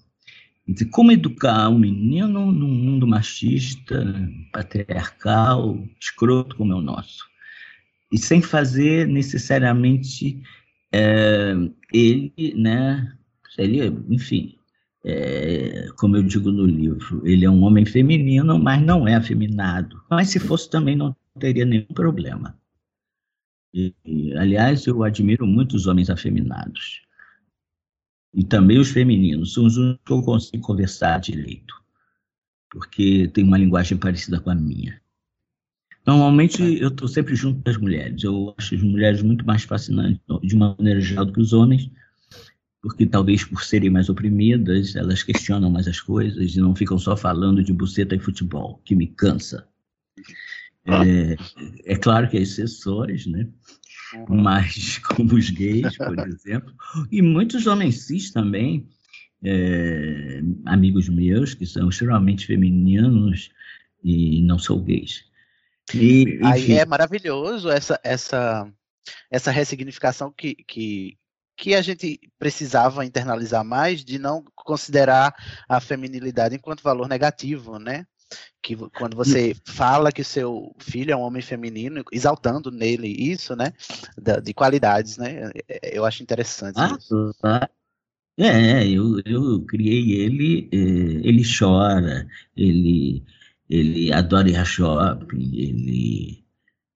[0.90, 4.04] Como educar um menino num mundo machista,
[4.52, 7.24] patriarcal, escroto como é o nosso?
[8.10, 10.40] E sem fazer necessariamente
[10.92, 11.54] é,
[11.92, 13.16] ele, né,
[13.50, 14.56] seria, enfim,
[15.04, 20.00] é, como eu digo no livro, ele é um homem feminino, mas não é afeminado.
[20.10, 22.56] Mas se fosse também não teria nenhum problema.
[23.74, 23.94] E,
[24.36, 27.02] aliás, eu admiro muito os homens afeminados.
[28.34, 31.74] E também os femininos, são os únicos que eu consigo conversar direito,
[32.70, 35.01] porque tem uma linguagem parecida com a minha.
[36.06, 38.22] Normalmente eu estou sempre junto das mulheres.
[38.24, 41.90] Eu acho as mulheres muito mais fascinantes, de uma maneira geral, do que os homens,
[42.80, 47.16] porque talvez por serem mais oprimidas, elas questionam mais as coisas e não ficam só
[47.16, 49.68] falando de buceta e futebol, que me cansa.
[50.84, 51.36] É,
[51.92, 53.46] é claro que há exceções, né?
[54.28, 56.74] Mas como os gays, por exemplo,
[57.10, 58.88] e muitos homens cis também,
[59.44, 63.50] é, amigos meus que são extremamente femininos
[64.02, 65.24] e não são gays.
[65.94, 68.70] E, Aí é maravilhoso essa, essa,
[69.30, 71.16] essa ressignificação que, que,
[71.56, 75.34] que a gente precisava internalizar mais de não considerar
[75.68, 78.06] a feminilidade enquanto valor negativo, né?
[78.62, 83.72] Que quando você fala que seu filho é um homem feminino, exaltando nele isso, né?
[84.16, 85.50] De, de qualidades, né?
[85.68, 86.76] É, eu acho interessante.
[86.78, 87.34] Ah, isso.
[87.40, 87.68] Tá.
[88.38, 93.22] É, eu, eu criei ele, eh, ele chora, ele
[93.68, 96.44] ele adora ir a shopping, ele.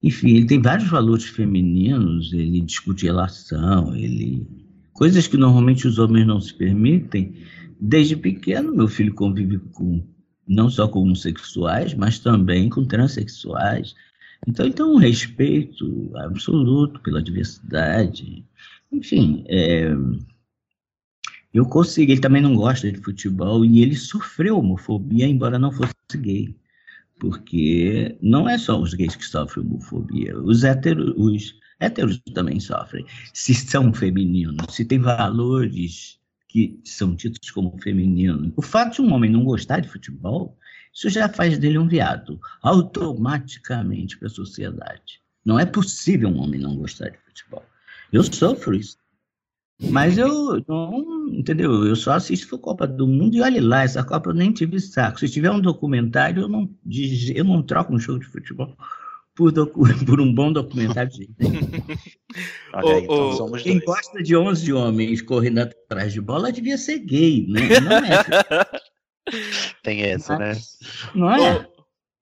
[0.02, 4.46] Enfim, ele tem vários valores femininos, ele discute relação, ele.
[4.92, 7.34] Coisas que normalmente os homens não se permitem.
[7.78, 10.02] Desde pequeno, meu filho convive com
[10.46, 13.94] não só com homossexuais, mas também com transexuais.
[14.46, 18.44] Então, então um respeito absoluto pela diversidade.
[18.92, 19.92] Enfim, é,
[21.52, 22.12] eu consegui.
[22.12, 26.56] Ele também não gosta de futebol e ele sofreu homofobia, embora não fosse gay
[27.18, 33.06] porque não é só os gays que sofrem homofobia, os héteros, os héteros também sofrem.
[33.32, 38.52] Se são femininos, se tem valores que são tidos como femininos.
[38.54, 40.56] O fato de um homem não gostar de futebol
[40.96, 45.20] isso já faz dele um viado, automaticamente para a sociedade.
[45.44, 47.62] Não é possível um homem não gostar de futebol.
[48.10, 48.96] Eu sofro isso.
[49.78, 51.84] Mas eu não, entendeu?
[51.84, 54.80] Eu só assisto a Copa do Mundo e olhe lá, essa Copa eu nem tive
[54.80, 55.20] saco.
[55.20, 56.70] Se tiver um documentário, eu não,
[57.34, 58.74] eu não troco um show de futebol
[59.34, 61.28] por, docu, por um bom documentário de
[62.72, 63.84] Olha aí, então somos Quem dois.
[63.84, 67.60] gosta de 11 homens correndo atrás de bola devia ser gay, né?
[67.80, 68.64] Não é,
[69.82, 70.52] Tem essa, né?
[71.14, 71.68] não é?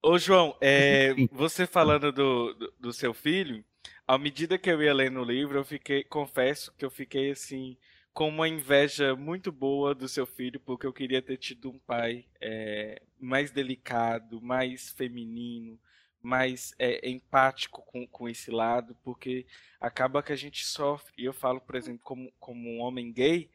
[0.03, 3.63] Ô, ô, João, é, você falando do, do, do seu filho,
[4.07, 7.77] à medida que eu ia lendo o livro, eu fiquei, confesso que eu fiquei assim,
[8.13, 12.25] com uma inveja muito boa do seu filho, porque eu queria ter tido um pai
[12.39, 15.79] é, mais delicado, mais feminino,
[16.21, 19.45] mais é, empático com, com esse lado, porque
[19.79, 23.49] acaba que a gente sofre, e eu falo, por exemplo, como, como um homem gay,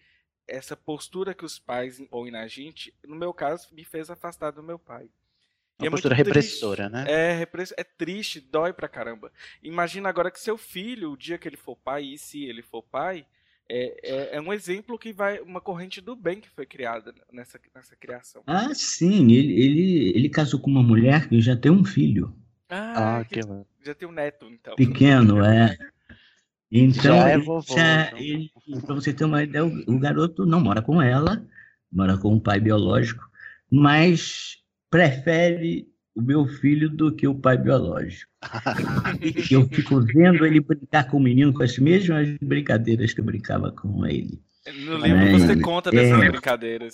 [0.46, 4.62] essa postura que os pais impõem na gente, no meu caso, me fez afastar do
[4.62, 5.08] meu pai.
[5.80, 6.26] Uma é postura triste.
[6.28, 7.04] repressora, né?
[7.08, 9.32] É, repress- é triste, dói pra caramba.
[9.62, 12.82] Imagina agora que seu filho, o dia que ele for pai, e se ele for
[12.82, 13.26] pai,
[13.68, 17.60] é, é, é um exemplo que vai, uma corrente do bem que foi criada nessa,
[17.74, 18.42] nessa criação.
[18.46, 22.34] Ah, sim, ele, ele, ele casou com uma mulher que já tem um filho
[22.68, 24.74] Ah, Ah, que- que já tem um neto, então.
[24.76, 25.76] pequeno, é.
[26.72, 28.18] Então, Já é vovô, já- então.
[28.18, 28.50] ele-
[28.86, 31.44] pra você ter uma ideia, o, o garoto não mora com ela,
[31.90, 33.28] mora com o pai biológico,
[33.68, 34.59] mas
[34.90, 38.30] prefere o meu filho do que o pai biológico.
[39.50, 43.70] Eu fico vendo ele brincar com o menino com as mesmas brincadeiras que eu brincava
[43.70, 44.42] com ele.
[44.84, 46.30] No livro você É, conta dessas é.
[46.30, 46.92] brincadeiras.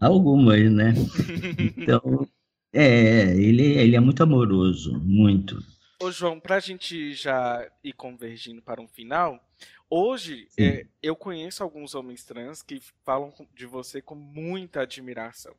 [0.00, 0.92] Algumas, né?
[1.76, 2.28] Então,
[2.72, 5.58] é, ele, ele é muito amoroso, muito.
[6.00, 9.40] Ô, João, pra gente já ir convergindo para um final,
[9.88, 15.54] hoje é, eu conheço alguns homens trans que falam de você com muita admiração.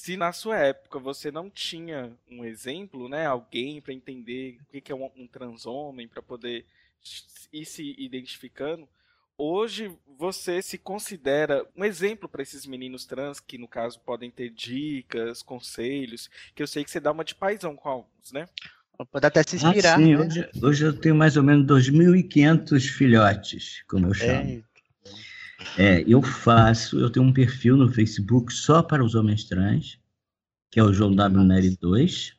[0.00, 4.90] Se na sua época você não tinha um exemplo, né, alguém para entender o que
[4.90, 6.64] é um, um transhomem, para poder
[7.52, 8.88] ir se identificando,
[9.36, 14.48] hoje você se considera um exemplo para esses meninos trans que no caso podem ter
[14.48, 18.48] dicas, conselhos, que eu sei que você dá uma de paizão com alguns, né?
[19.12, 19.96] Pode até se inspirar.
[19.96, 20.24] ah, sim, né?
[20.24, 24.64] hoje, hoje eu tenho mais ou menos 2.500 filhotes, como eu chamo.
[25.76, 29.98] É, eu faço, eu tenho um perfil no Facebook só para os homens trans,
[30.70, 31.44] que é o João W.
[31.44, 32.36] Nery 2,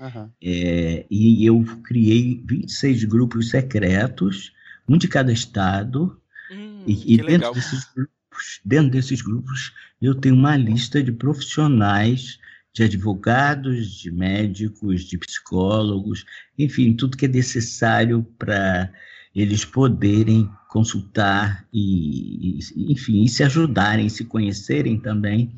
[0.00, 0.32] aham.
[0.42, 4.52] é, e eu criei 26 grupos secretos,
[4.88, 6.20] um de cada estado,
[6.50, 12.38] Hum, e, e dentro desses grupos, dentro desses grupos, eu tenho uma lista de profissionais,
[12.72, 16.24] de advogados, de médicos, de psicólogos,
[16.58, 18.92] enfim, tudo que é necessário para
[19.34, 22.58] eles poderem consultar e,
[22.90, 25.54] enfim, e se ajudarem, se conhecerem também.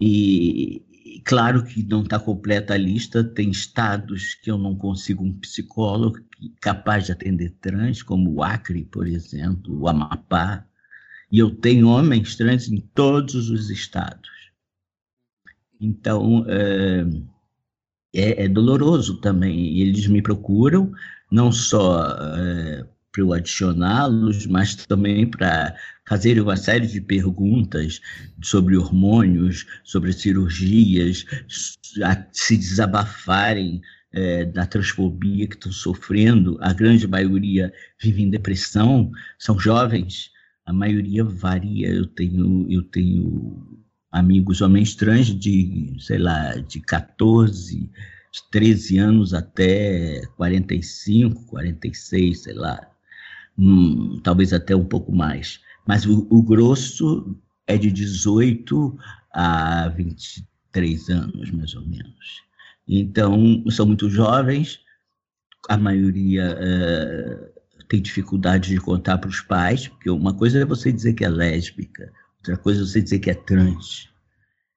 [0.00, 5.22] E, e claro que não está completa a lista, tem estados que eu não consigo
[5.22, 6.20] um psicólogo
[6.58, 10.64] capaz de atender trans, como o Acre, por exemplo, o Amapá,
[11.30, 14.30] e eu tenho homens trans em todos os estados.
[15.78, 17.04] Então, é,
[18.14, 19.78] é, é doloroso também.
[19.80, 20.90] Eles me procuram,
[21.30, 25.74] não só é, para adicioná-los, mas também para
[26.06, 28.00] fazerem uma série de perguntas
[28.42, 31.24] sobre hormônios, sobre cirurgias,
[32.32, 33.80] se desabafarem
[34.12, 36.58] é, da transfobia que estão sofrendo.
[36.60, 40.30] A grande maioria vive em depressão, são jovens,
[40.66, 41.88] a maioria varia.
[41.88, 47.90] Eu tenho, eu tenho amigos homens trans de, sei lá, de 14,
[48.50, 52.89] 13 anos até 45, 46, sei lá.
[53.60, 55.60] Hum, talvez até um pouco mais.
[55.86, 57.36] Mas o, o grosso
[57.66, 58.98] é de 18
[59.32, 62.42] a 23 anos, mais ou menos.
[62.88, 64.80] Então, são muito jovens,
[65.68, 67.50] a maioria eh,
[67.88, 71.28] tem dificuldade de contar para os pais, porque uma coisa é você dizer que é
[71.28, 74.08] lésbica, outra coisa é você dizer que é trans.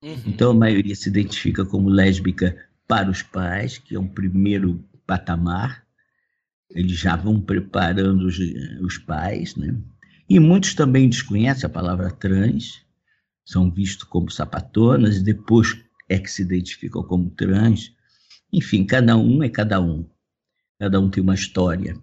[0.01, 0.21] Uhum.
[0.27, 2.55] Então, a maioria se identifica como lésbica
[2.87, 5.82] para os pais, que é um primeiro patamar.
[6.73, 8.37] Eles já vão preparando os,
[8.81, 9.75] os pais, né?
[10.29, 12.83] E muitos também desconhecem a palavra trans,
[13.45, 15.77] são vistos como sapatonas, e depois
[16.09, 17.93] é que se identificam como trans.
[18.51, 20.05] Enfim, cada um é cada um.
[20.79, 21.95] Cada um tem uma história.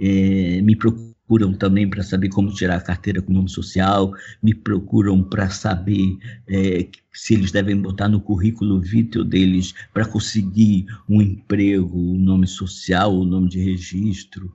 [0.00, 5.22] É, me procuram também para saber como tirar a carteira com nome social, me procuram
[5.22, 6.16] para saber
[6.48, 12.46] é, se eles devem botar no currículo vitae deles para conseguir um emprego, um nome
[12.46, 14.52] social, o um nome de registro.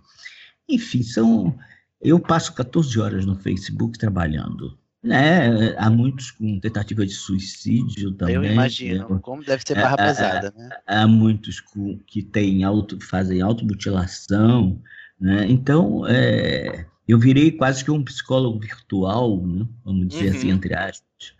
[0.68, 1.56] Enfim, são.
[2.02, 4.78] Eu passo 14 horas no Facebook trabalhando.
[5.04, 8.36] né, há muitos com tentativa de suicídio também.
[8.36, 9.20] Eu imagino, né?
[9.22, 10.70] como deve ser barra pesada, né?
[10.88, 14.82] Há muitos com, que têm auto, fazem automutilação,
[15.20, 15.46] né?
[15.50, 19.66] Então, é, eu virei quase que um psicólogo virtual, né?
[19.84, 20.38] vamos dizer assim, uhum.
[20.38, 21.34] assim, entre aspas.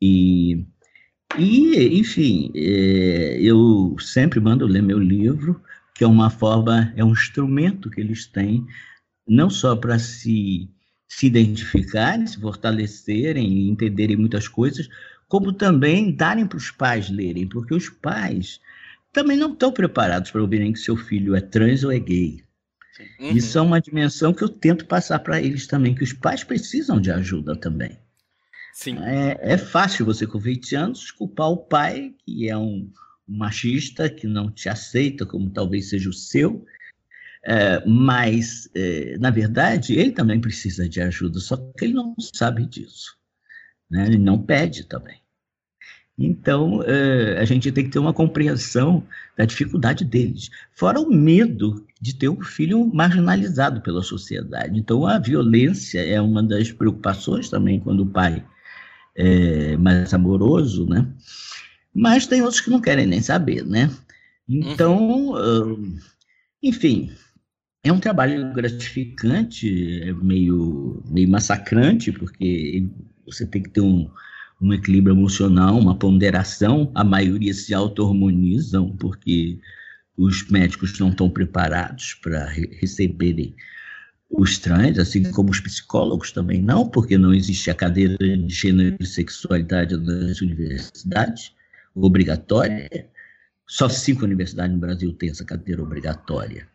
[0.00, 0.64] E,
[1.38, 5.60] e enfim, é, eu sempre mando ler meu livro,
[5.94, 8.66] que é uma forma, é um instrumento que eles têm,
[9.26, 10.68] não só para se,
[11.08, 14.88] se identificarem, se fortalecerem e entenderem muitas coisas,
[15.28, 18.60] como também darem para os pais lerem, porque os pais
[19.12, 22.45] também não estão preparados para ouvirem que seu filho é trans ou é gay.
[23.18, 23.30] Uhum.
[23.30, 27.00] Isso é uma dimensão que eu tento passar para eles também, que os pais precisam
[27.00, 27.98] de ajuda também.
[28.72, 28.98] Sim.
[28.98, 32.90] É, é fácil você, com 20 anos, culpar o pai, que é um,
[33.26, 36.64] machista, que não te aceita como talvez seja o seu,
[37.44, 42.66] é, mas, é, na verdade, ele também precisa de ajuda, só que ele não sabe
[42.66, 43.16] disso.
[43.90, 44.06] Né?
[44.06, 45.20] Ele não pede também.
[46.18, 49.02] Então, uh, a gente tem que ter uma compreensão
[49.36, 54.78] da dificuldade deles, fora o medo de ter um filho marginalizado pela sociedade.
[54.78, 58.44] Então, a violência é uma das preocupações também quando o pai
[59.14, 61.06] é mais amoroso, né?
[61.94, 63.90] Mas tem outros que não querem nem saber, né?
[64.48, 65.32] Então,
[66.62, 67.10] enfim,
[67.82, 72.86] é um trabalho gratificante, é meio, meio massacrante, porque
[73.24, 74.08] você tem que ter um,
[74.60, 76.90] um equilíbrio emocional, uma ponderação.
[76.94, 79.58] A maioria se auto-hormonizam porque
[80.16, 83.54] os médicos não estão preparados para re receberem
[84.30, 88.96] os trans, assim como os psicólogos também não, porque não existe a cadeira de gênero
[88.98, 91.52] e sexualidade nas universidades,
[91.94, 92.88] obrigatória.
[93.68, 96.66] Só cinco universidades no Brasil têm essa cadeira obrigatória.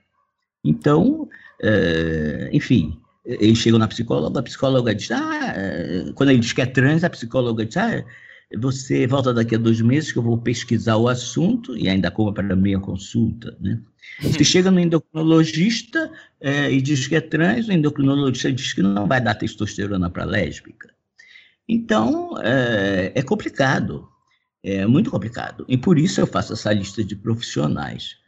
[0.63, 1.27] Então,
[1.61, 5.53] é, enfim, eles chegam na psicóloga, a psicóloga diz, ah,
[6.15, 8.03] quando ele diz que é trans, a psicóloga diz, ah,
[8.57, 12.43] você volta daqui a dois meses que eu vou pesquisar o assunto e ainda cobra
[12.43, 13.79] para meia consulta, né?
[14.19, 19.07] Você chega no endocrinologista é, e diz que é trans, o endocrinologista diz que não
[19.07, 20.89] vai dar testosterona para lésbica.
[21.67, 24.07] Então, é, é complicado,
[24.63, 25.65] é muito complicado.
[25.67, 28.20] E por isso eu faço essa lista de profissionais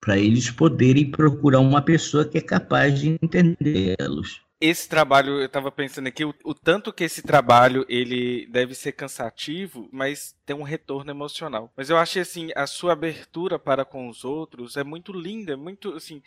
[0.00, 4.48] para eles poderem procurar uma pessoa que é capaz de entendê-los.
[4.60, 8.90] Esse trabalho, eu estava pensando aqui, o, o, tanto que esse trabalho ele deve ser
[8.90, 11.72] cansativo, mas tem um retorno emocional.
[11.76, 15.56] Mas eu achei assim, a sua abertura para com os outros é muito linda, é
[15.56, 16.20] muito assim,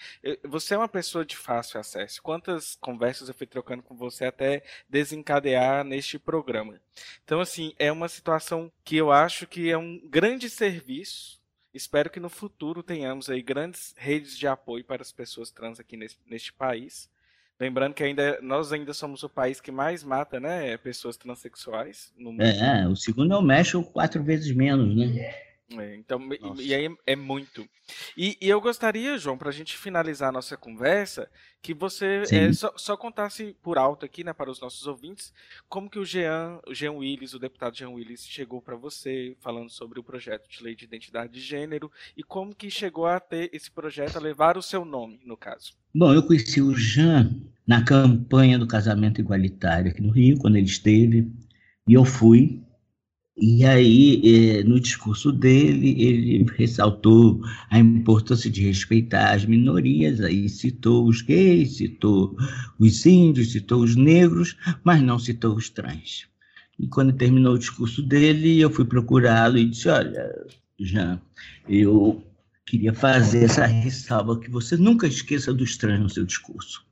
[0.45, 2.21] você é uma pessoa de fácil acesso.
[2.23, 6.79] Quantas conversas eu fui trocando com você até desencadear neste programa.
[7.25, 11.40] Então assim, é uma situação que eu acho que é um grande serviço
[11.73, 15.95] Espero que no futuro tenhamos aí grandes redes de apoio para as pessoas trans aqui
[15.95, 17.09] nesse, neste país.
[17.59, 22.31] Lembrando que ainda nós ainda somos o país que mais mata, né, pessoas transexuais no
[22.31, 22.41] mundo.
[22.41, 25.50] É, o segundo é o México quatro vezes menos, né?
[25.79, 27.67] É, então, e, e, aí é muito.
[28.17, 31.29] E, e eu gostaria, João, para a gente finalizar a nossa conversa,
[31.61, 35.33] que você é, só, só, contasse por alto aqui, né, para os nossos ouvintes,
[35.69, 39.69] como que o Jean, o Jean Willis, o deputado Jean Willis, chegou para você falando
[39.69, 43.49] sobre o projeto de lei de identidade de gênero e como que chegou a ter
[43.53, 45.73] esse projeto, a levar o seu nome, no caso.
[45.93, 47.29] Bom, eu conheci o Jean
[47.67, 51.31] na campanha do casamento igualitário aqui no Rio, quando ele esteve,
[51.87, 52.63] e eu fui
[53.41, 60.47] e aí, eh, no discurso dele, ele ressaltou a importância de respeitar as minorias, aí
[60.47, 62.37] citou os gays, citou
[62.77, 66.27] os índios, citou os negros, mas não citou os trans.
[66.77, 70.31] E quando terminou o discurso dele, eu fui procurá-lo e disse: Olha,
[70.79, 71.19] Jean,
[71.67, 72.23] eu
[72.63, 76.85] queria fazer essa ressalva que você nunca esqueça dos trans no seu discurso.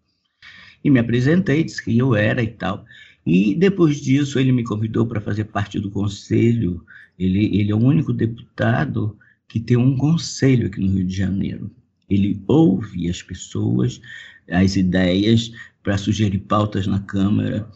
[0.84, 2.86] E me apresentei, disse que eu era e tal.
[3.26, 6.84] E depois disso, ele me convidou para fazer parte do conselho.
[7.18, 9.18] Ele, ele é o único deputado
[9.48, 11.72] que tem um conselho aqui no Rio de Janeiro.
[12.10, 14.02] Ele ouve as pessoas,
[14.50, 15.52] as ideias,
[15.84, 17.70] para sugerir pautas na Câmara.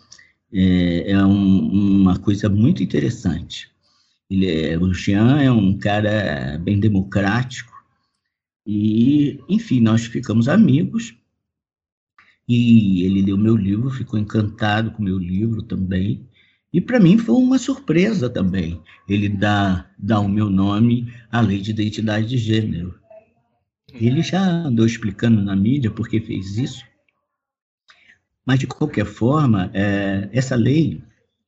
[0.52, 3.72] É, é um, uma coisa muito interessante.
[4.30, 7.74] Ele é, o Jean é um cara bem democrático.
[8.66, 11.16] E, enfim, nós ficamos amigos
[12.48, 16.28] e ele leu meu livro, ficou encantado com meu livro também.
[16.72, 21.60] E para mim foi uma surpresa também ele dar, dar o meu nome à lei
[21.62, 23.00] de identidade de gênero.
[23.94, 26.84] Ele já andou explicando na mídia por que fez isso.
[28.46, 31.02] Mas, de qualquer forma, é, essa lei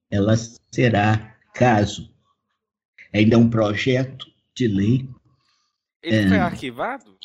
[0.09, 0.35] ela
[0.71, 2.13] será, caso
[3.13, 5.09] ainda é um projeto de lei.
[6.03, 7.17] Ele é, foi arquivado?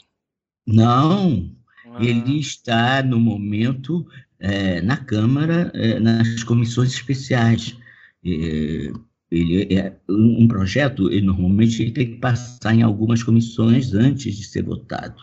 [0.67, 1.55] Não,
[1.99, 4.07] ele está, no momento,
[4.39, 7.77] é, na Câmara, é, nas comissões especiais.
[8.25, 8.93] É,
[9.31, 14.45] ele é um projeto, ele normalmente ele tem que passar em algumas comissões antes de
[14.45, 15.23] ser votado.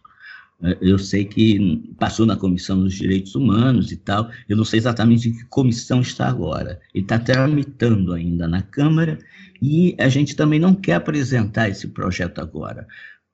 [0.63, 4.79] É, eu sei que passou na Comissão dos Direitos Humanos e tal, eu não sei
[4.79, 6.79] exatamente em que comissão está agora.
[6.93, 9.19] Ele está tramitando ainda na Câmara
[9.61, 12.87] e a gente também não quer apresentar esse projeto agora,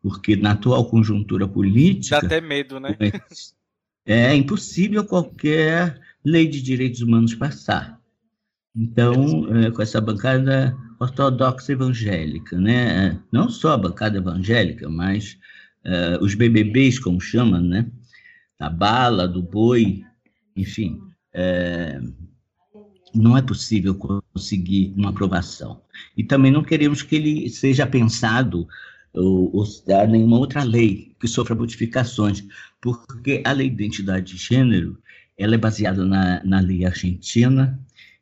[0.03, 2.19] porque na atual conjuntura política.
[2.19, 2.95] Dá até medo, né?
[4.05, 7.97] É impossível qualquer lei de direitos humanos passar.
[8.75, 13.17] Então, é, com essa bancada ortodoxa evangélica, né?
[13.31, 15.37] não só a bancada evangélica, mas
[15.85, 17.89] é, os BBBs, como chamam, né?
[18.59, 20.03] a bala, do boi,
[20.53, 20.99] enfim,
[21.33, 22.01] é,
[23.15, 25.81] não é possível conseguir uma aprovação.
[26.17, 28.67] E também não queremos que ele seja pensado
[29.13, 29.65] ou, ou
[30.07, 32.43] nenhuma outra lei que sofra modificações,
[32.81, 34.97] porque a lei de identidade de gênero
[35.37, 37.79] ela é baseada na, na lei argentina,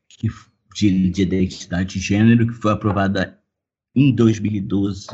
[0.08, 0.30] que,
[0.74, 3.40] de, de identidade de gênero, que foi aprovada
[3.96, 5.08] em 2012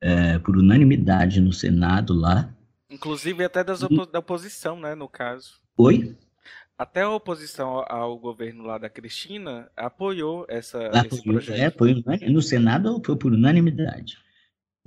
[0.00, 2.52] é, por unanimidade no Senado lá.
[2.90, 5.54] Inclusive até das opo da oposição, né, no caso.
[5.76, 6.16] Oi?
[6.78, 11.58] Até a oposição ao governo lá da Cristina apoiou essa, apoiou, esse projeto.
[11.58, 14.18] É, foi, no Senado foi por unanimidade.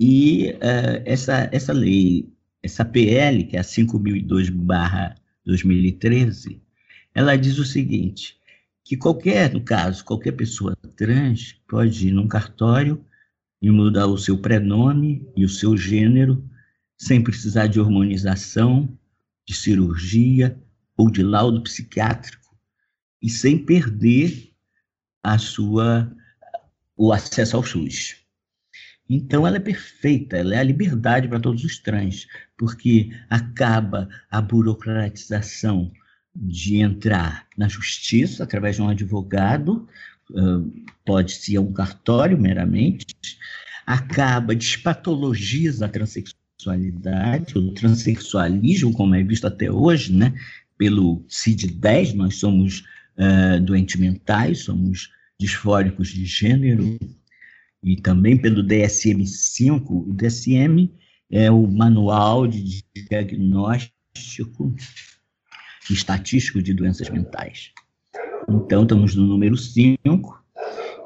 [0.02, 2.32] E uh, essa, essa lei,
[2.62, 6.58] essa PL, que é a 5002-2013,
[7.14, 8.40] ela diz o seguinte,
[8.82, 13.04] que qualquer, no caso, qualquer pessoa trans pode ir num cartório
[13.60, 16.42] e mudar o seu prenome e o seu gênero
[16.96, 18.88] sem precisar de hormonização,
[19.46, 20.58] de cirurgia
[20.96, 22.56] ou de laudo psiquiátrico
[23.20, 24.50] e sem perder
[25.22, 26.10] a sua
[26.96, 28.19] o acesso ao SUS.
[29.12, 34.40] Então ela é perfeita, ela é a liberdade para todos os trans, porque acaba a
[34.40, 35.90] burocratização
[36.32, 39.88] de entrar na justiça através de um advogado,
[41.04, 43.16] pode ser um cartório meramente,
[43.84, 50.32] acaba, despatologiza a transexualidade, o transexualismo, como é visto até hoje, né?
[50.78, 52.84] Pelo CID-10, nós somos
[53.16, 56.96] uh, doentes mentais, somos disfóricos de gênero,
[57.82, 59.84] e também pelo DSM-5.
[59.88, 60.92] O DSM
[61.30, 64.74] é o Manual de Diagnóstico
[65.88, 67.72] estatístico de doenças mentais.
[68.48, 70.44] Então, estamos no número 5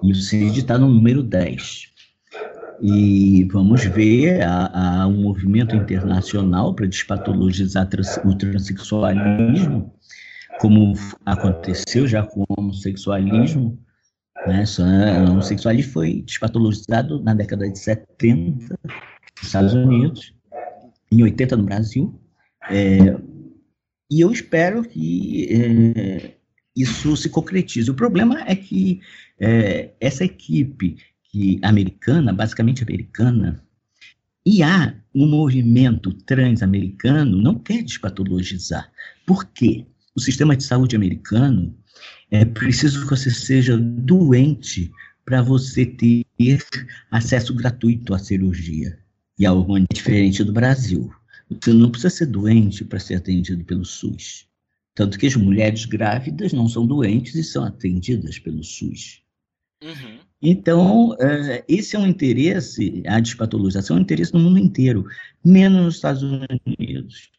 [0.02, 1.92] e o CID está no número 10.
[2.82, 9.94] E vamos ver a um movimento internacional para despatologizar trans, o transexualismo,
[10.58, 10.92] como
[11.24, 13.78] aconteceu já com o homossexualismo.
[14.46, 14.64] Né?
[15.22, 20.34] O homossexualismo foi despatologizado na década de 70 nos Estados Unidos,
[21.10, 22.20] em 80 no Brasil.
[22.70, 23.16] É,
[24.10, 26.34] e eu espero que é,
[26.76, 27.90] isso se concretize.
[27.90, 29.00] O problema é que
[29.40, 30.96] é, essa equipe
[31.30, 33.62] que americana, basicamente americana,
[34.46, 38.90] e há um movimento transamericano não quer despatologizar.
[39.24, 39.86] Por quê?
[40.14, 41.74] O sistema de saúde americano
[42.34, 44.90] é preciso que você seja doente
[45.24, 46.26] para você ter
[47.08, 48.98] acesso gratuito à cirurgia
[49.38, 51.12] e ao hormônio diferente do Brasil.
[51.48, 54.48] Você não precisa ser doente para ser atendido pelo SUS.
[54.96, 59.22] Tanto que as mulheres grávidas não são doentes e são atendidas pelo SUS.
[59.80, 60.18] Uhum.
[60.42, 65.04] Então, é, esse é um interesse, a despatologização é um interesse no mundo inteiro,
[65.44, 67.30] menos nos Estados Unidos,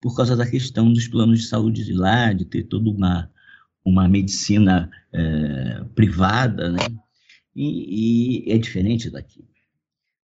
[0.00, 3.30] por causa da questão dos planos de saúde de lá, de ter toda uma,
[3.88, 6.86] uma medicina é, privada, né?
[7.56, 9.44] E, e, é diferente daqui.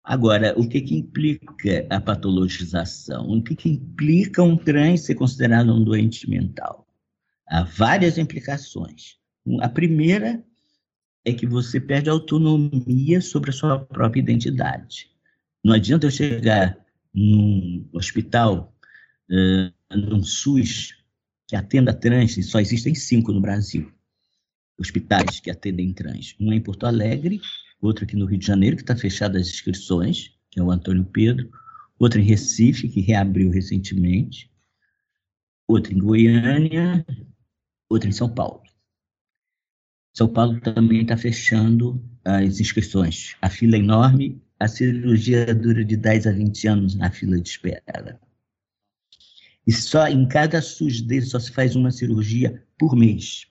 [0.03, 3.29] Agora, o que, que implica a patologização?
[3.29, 6.85] O que, que implica um trans ser considerado um doente mental?
[7.47, 9.17] Há várias implicações.
[9.61, 10.43] A primeira
[11.23, 15.09] é que você perde autonomia sobre a sua própria identidade.
[15.63, 16.77] Não adianta eu chegar
[17.13, 18.75] num hospital,
[19.29, 21.02] uh, num SUS,
[21.53, 23.93] que atenda trans, e só existem cinco no Brasil,
[24.75, 26.35] hospitais que atendem trans.
[26.39, 27.39] Um é em Porto Alegre,
[27.79, 31.05] outro aqui no Rio de Janeiro, que está fechado as inscrições, que é o Antônio
[31.05, 31.51] Pedro,
[31.99, 34.49] outro em Recife, que reabriu recentemente,
[35.67, 37.05] outro em Goiânia,
[37.87, 38.63] outro em São Paulo.
[40.11, 43.35] São Paulo também está fechando as inscrições.
[43.39, 47.47] A fila é enorme, a cirurgia dura de 10 a 20 anos na fila de
[47.47, 48.19] espera.
[49.65, 53.47] E só em cada SUS dele só se faz uma cirurgia por mês.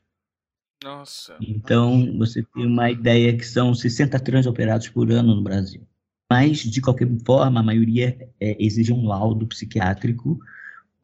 [0.82, 1.36] Nossa.
[1.40, 5.86] Então, você tem uma ideia que são 60 trans operados por ano no Brasil.
[6.30, 10.38] Mas, de qualquer forma, a maioria é, exige um laudo psiquiátrico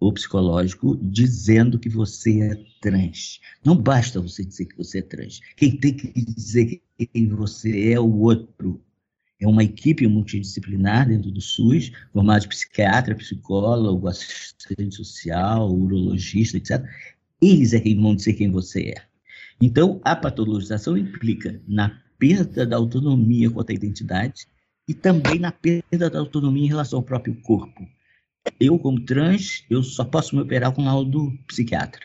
[0.00, 3.40] ou psicológico dizendo que você é trans.
[3.64, 5.40] Não basta você dizer que você é trans.
[5.56, 8.82] Quem tem que dizer que você é o outro
[9.40, 16.84] é uma equipe multidisciplinar dentro do SUS, formada de psiquiatra, psicólogo, assistente social, urologista, etc.
[17.40, 19.02] Eles é quem vão dizer quem você é.
[19.60, 24.46] Então, a patologização implica na perda da autonomia quanto à identidade
[24.88, 27.86] e também na perda da autonomia em relação ao próprio corpo.
[28.58, 32.00] Eu, como trans, eu só posso me operar com laudo psiquiatra.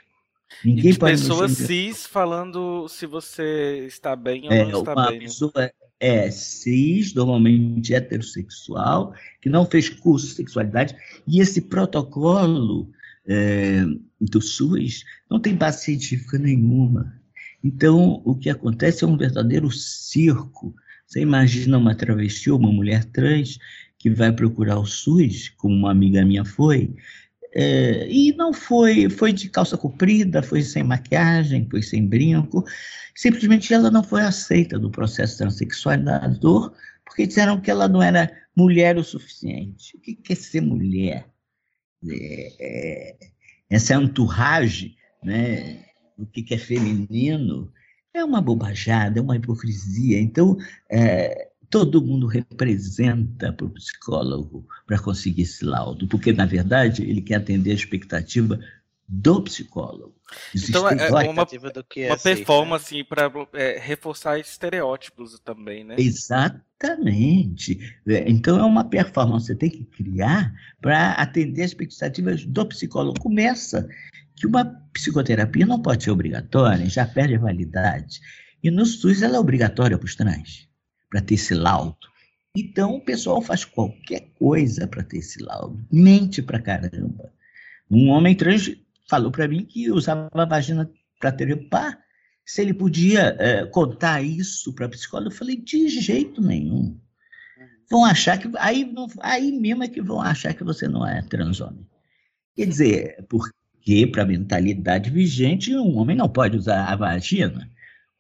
[0.64, 5.10] Ninguém e pode pessoas cis falando se você está bem ou é, não está uma
[5.10, 5.20] bem.
[5.20, 5.26] Né?
[5.26, 5.72] Pessoa né?
[6.00, 10.96] É cis, normalmente heterossexual, que não fez curso de sexualidade,
[11.28, 12.90] e esse protocolo
[13.26, 13.84] é,
[14.20, 17.14] do SUS não tem base científica nenhuma.
[17.64, 20.76] Então, o que acontece é um verdadeiro circo.
[21.08, 23.58] Você imagina uma travesti ou uma mulher trans
[23.98, 26.94] que vai procurar o SUS, como uma amiga minha foi,
[27.56, 32.64] é, e não foi, foi de calça comprida, foi sem maquiagem, foi sem brinco,
[33.16, 36.74] simplesmente ela não foi aceita no processo transexualizador,
[37.06, 39.96] porque disseram que ela não era mulher o suficiente.
[39.98, 41.28] O que é ser mulher?
[42.10, 43.16] É, é,
[43.70, 45.86] essa entourage, né?
[46.18, 47.72] o que é feminino,
[48.14, 50.20] é uma bobajada, é uma hipocrisia.
[50.20, 50.58] Então,
[50.90, 57.20] é, todo mundo representa para o psicólogo para conseguir esse laudo, porque, na verdade, ele
[57.20, 58.60] quer atender a expectativa
[59.08, 60.14] do psicólogo.
[60.56, 62.18] então, é uma, uma né?
[62.22, 63.04] performance né?
[63.04, 65.96] para é, reforçar estereótipos também, né?
[65.98, 67.80] Exatamente.
[68.08, 72.68] É, então, é uma performance que você tem que criar para atender as expectativas do
[72.68, 73.20] psicólogo.
[73.20, 73.90] Começa
[74.36, 74.64] que uma
[74.94, 78.20] psicoterapia não pode ser obrigatória, já perde a validade.
[78.62, 80.72] E no SUS ela é obrigatória para os trans
[81.14, 81.96] para ter esse laudo.
[82.58, 85.86] Então o pessoal faz qualquer coisa para ter esse laudo.
[85.92, 87.32] Mente pra caramba.
[87.90, 88.76] Um homem trans
[89.08, 90.90] falou para mim que usava a vagina
[91.20, 92.00] para trepar.
[92.44, 97.00] Se ele podia é, contar isso para psicólogo, eu falei, de jeito nenhum.
[97.92, 98.50] Vão achar que.
[98.58, 101.88] Aí, aí mesmo é que vão achar que você não é transhomem.
[102.56, 107.70] Quer dizer, porque para a mentalidade vigente, um homem não pode usar a vagina.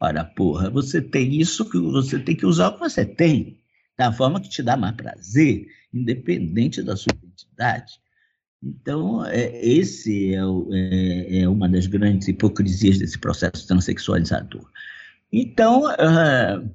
[0.04, 3.58] Ora, porra, você tem isso que você tem que usar o que você tem,
[3.98, 7.94] da forma que te dá mais prazer, independente da sua identidade.
[8.62, 14.70] Então, é, esse é, o, é, é, uma das grandes hipocrisias desse processo transexualizador.
[15.32, 16.70] Então, uh,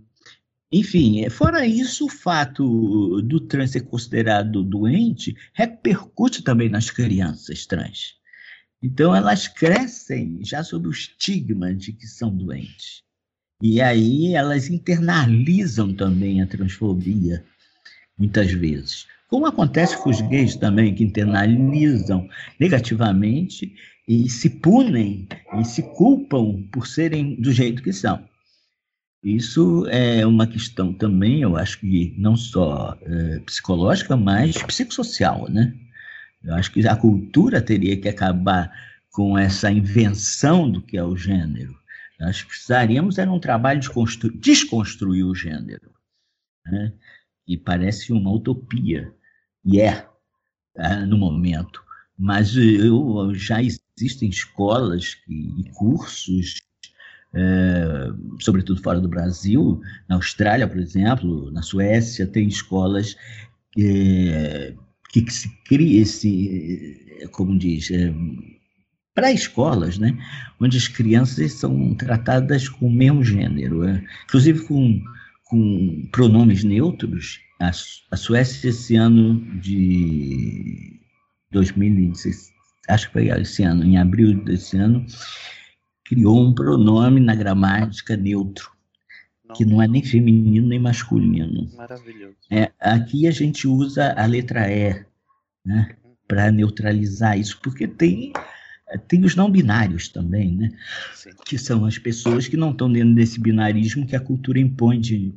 [0.72, 8.14] enfim, fora isso, o fato do trans ser considerado doente repercute também nas crianças trans.
[8.82, 13.06] Então, elas crescem já sob o estigma de que são doentes.
[13.60, 17.44] E aí elas internalizam também a transfobia,
[18.16, 19.06] muitas vezes.
[19.26, 22.28] Como acontece com os gays também, que internalizam
[22.58, 23.74] negativamente
[24.06, 25.26] e se punem
[25.58, 28.24] e se culpam por serem do jeito que são.
[29.24, 35.74] Isso é uma questão também, eu acho que não só é, psicológica, mas psicossocial, né?
[36.44, 38.70] Eu acho que a cultura teria que acabar
[39.10, 41.77] com essa invenção do que é o gênero
[42.18, 43.88] nós precisaríamos era um trabalho de
[44.40, 45.90] desconstruir o gênero,
[46.66, 46.92] né?
[47.46, 49.12] e parece uma utopia,
[49.64, 50.06] e é,
[50.76, 51.82] é no momento.
[52.18, 56.60] Mas eu, já existem escolas e cursos,
[57.32, 58.10] é,
[58.40, 63.16] sobretudo fora do Brasil, na Austrália, por exemplo, na Suécia, tem escolas
[63.78, 64.74] é,
[65.10, 68.12] que, que se cria esse, como diz, é,
[69.18, 70.16] pré-escolas, né,
[70.60, 75.02] onde as crianças são tratadas com o mesmo gênero, é, inclusive com,
[75.44, 77.40] com pronomes neutros.
[77.60, 77.70] A,
[78.12, 81.00] a Suécia, esse ano de
[81.50, 82.52] 2016,
[82.88, 85.04] acho que foi esse ano, em abril desse ano,
[86.04, 88.70] criou um pronome na gramática neutro,
[89.44, 89.56] não.
[89.56, 91.68] que não é nem feminino nem masculino.
[91.76, 92.36] Maravilhoso.
[92.48, 95.04] É, aqui a gente usa a letra E,
[95.66, 95.96] né,
[96.28, 98.32] para neutralizar isso, porque tem
[98.96, 100.70] tem os não binários também, né?
[101.14, 101.30] Sim.
[101.44, 105.34] Que são as pessoas que não estão dentro desse binarismo que a cultura impõe de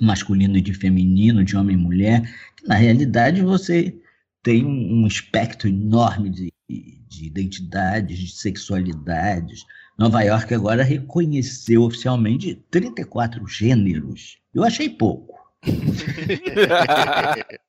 [0.00, 2.22] masculino e de feminino, de homem e mulher.
[2.66, 3.94] Na realidade, você
[4.42, 9.64] tem um, espectro enorme de, de identidades, de sexualidades.
[9.96, 14.38] Nova York agora reconheceu oficialmente 34 gêneros.
[14.54, 15.38] Eu achei pouco.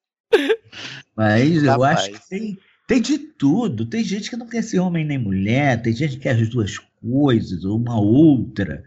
[1.15, 2.57] Mas eu acho que tem
[2.87, 3.85] tem de tudo.
[3.85, 6.77] Tem gente que não quer ser homem nem mulher, tem gente que quer as duas
[6.77, 8.83] coisas, ou uma outra.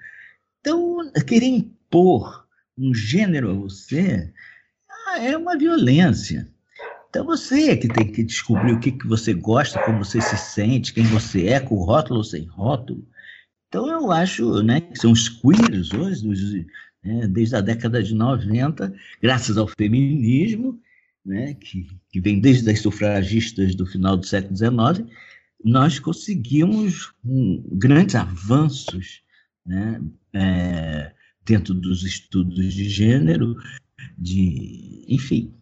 [0.61, 2.47] Então, querer impor
[2.79, 4.33] um gênero a você
[5.09, 6.49] ah, é uma violência.
[7.09, 10.37] Então você é que tem que descobrir o que, que você gosta, como você se
[10.37, 13.07] sente, quem você é, com rótulo ou sem rótulo.
[13.69, 16.67] Então eu acho né, que são os queers hoje,
[17.03, 18.93] né, desde a década de 90,
[19.23, 20.79] graças ao feminismo,
[21.27, 25.11] né, que, que vem desde as sufragistas do final do século XIX,
[25.65, 29.23] nós conseguimos um, grandes avanços
[29.67, 30.01] né,
[30.33, 31.13] é,
[31.45, 33.57] dentro dos estudos de gênero,
[34.17, 35.53] de, enfim,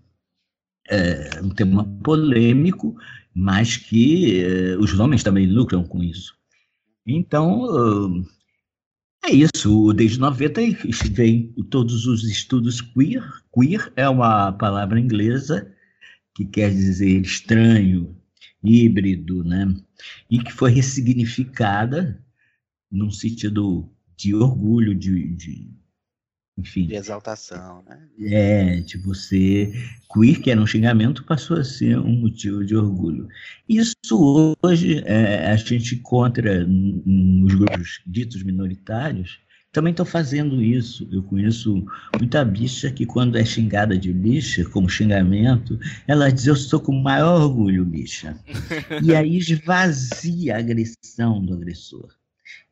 [0.88, 2.94] é um tema polêmico,
[3.34, 6.36] mas que é, os homens também lucram com isso.
[7.06, 8.22] Então,
[9.24, 9.92] é isso.
[9.92, 10.60] Desde 90
[11.10, 13.24] vem todos os estudos queer.
[13.52, 15.72] Queer é uma palavra inglesa
[16.34, 18.16] que quer dizer estranho,
[18.62, 19.74] híbrido, né?
[20.30, 22.22] E que foi ressignificada
[22.90, 25.70] num sentido de orgulho, de, de
[26.56, 26.86] enfim.
[26.86, 27.98] De exaltação, né?
[28.20, 29.72] É, de você.
[30.12, 33.28] Queer, que era um xingamento, passou a ser um motivo de orgulho.
[33.68, 39.40] Isso hoje é, a gente encontra nos grupos ditos minoritários,
[39.72, 41.08] também estão fazendo isso.
[41.10, 41.84] Eu conheço
[42.16, 46.92] muita bicha que, quando é xingada de bicha, como xingamento, ela diz: Eu sou com
[46.92, 48.38] o maior orgulho, bicha.
[49.02, 52.08] e aí esvazia a agressão do agressor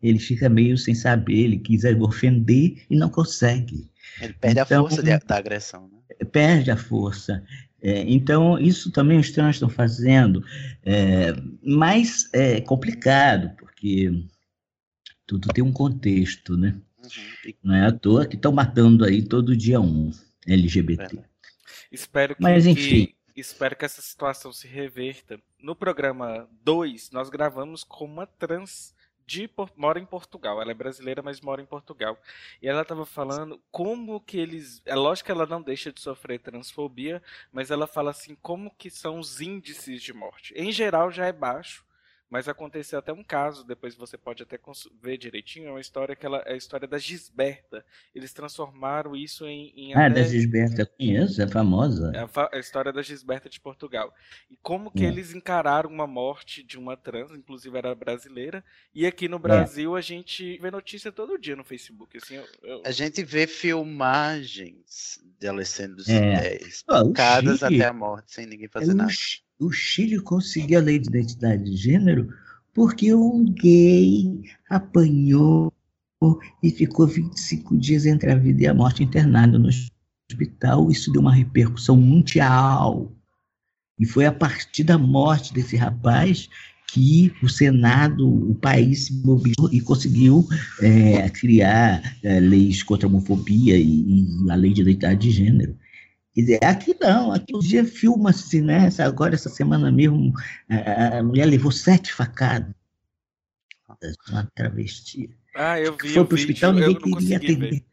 [0.02, 3.88] ele fica meio sem saber, ele quiser ofender e não consegue.
[4.20, 5.88] Ele perde então, a força de, da agressão.
[5.88, 6.26] Né?
[6.26, 7.44] Perde a força.
[7.80, 10.44] É, então, isso também os trans estão fazendo,
[10.84, 14.24] é, mas é complicado, porque
[15.26, 16.76] tudo tem um contexto, né?
[17.02, 17.52] Uhum.
[17.64, 20.12] Não é à toa que estão matando aí todo dia um
[20.46, 21.18] LGBT.
[21.90, 23.06] Espero que, mas, enfim.
[23.06, 25.40] Que, espero que essa situação se reverta.
[25.60, 28.94] No programa 2, nós gravamos com uma trans
[29.32, 30.60] de mora em Portugal.
[30.60, 32.18] Ela é brasileira, mas mora em Portugal.
[32.60, 36.38] E ela estava falando como que eles, é lógico que ela não deixa de sofrer
[36.38, 40.52] transfobia, mas ela fala assim como que são os índices de morte.
[40.54, 41.82] Em geral já é baixo,
[42.32, 44.58] mas aconteceu até um caso, depois você pode até
[45.02, 47.84] ver direitinho, é uma história que ela é a história da Gisberta.
[48.14, 49.70] Eles transformaram isso em.
[49.76, 52.10] em ah, até, da Gisberta, conheço, é famosa.
[52.14, 54.14] É a, a, história da Gisberta de Portugal.
[54.50, 55.08] E como que é.
[55.08, 58.64] eles encararam uma morte de uma trans, inclusive era brasileira,
[58.94, 59.40] e aqui no é.
[59.40, 59.98] Brasil é.
[59.98, 62.16] a gente vê notícia todo dia no Facebook.
[62.16, 62.82] Assim, eu, eu...
[62.86, 66.56] A gente vê filmagens dela sendo é.
[66.62, 69.12] espancadas até a morte, sem ninguém fazer nada
[69.60, 72.28] o Chile conseguiu a lei de identidade de gênero
[72.74, 75.72] porque um gay apanhou
[76.62, 79.68] e ficou 25 dias entre a vida e a morte internado no
[80.30, 80.90] hospital.
[80.90, 83.12] Isso deu uma repercussão mundial.
[83.98, 86.48] E foi a partir da morte desse rapaz
[86.92, 90.46] que o Senado, o país se mobilizou e conseguiu
[90.80, 95.76] é, criar é, leis contra a homofobia e, e, a lei de identidade de gênero.
[96.34, 98.88] Quer dizer, aqui não, aqui o dia filma-se, né?
[98.98, 100.32] Agora, essa semana mesmo,
[100.68, 102.74] a mulher levou sete facadas.
[104.30, 105.30] Uma travesti.
[105.54, 106.08] Ah, eu vi.
[106.08, 107.70] Foi para o hospital, ninguém queria atender.
[107.70, 107.84] Ver.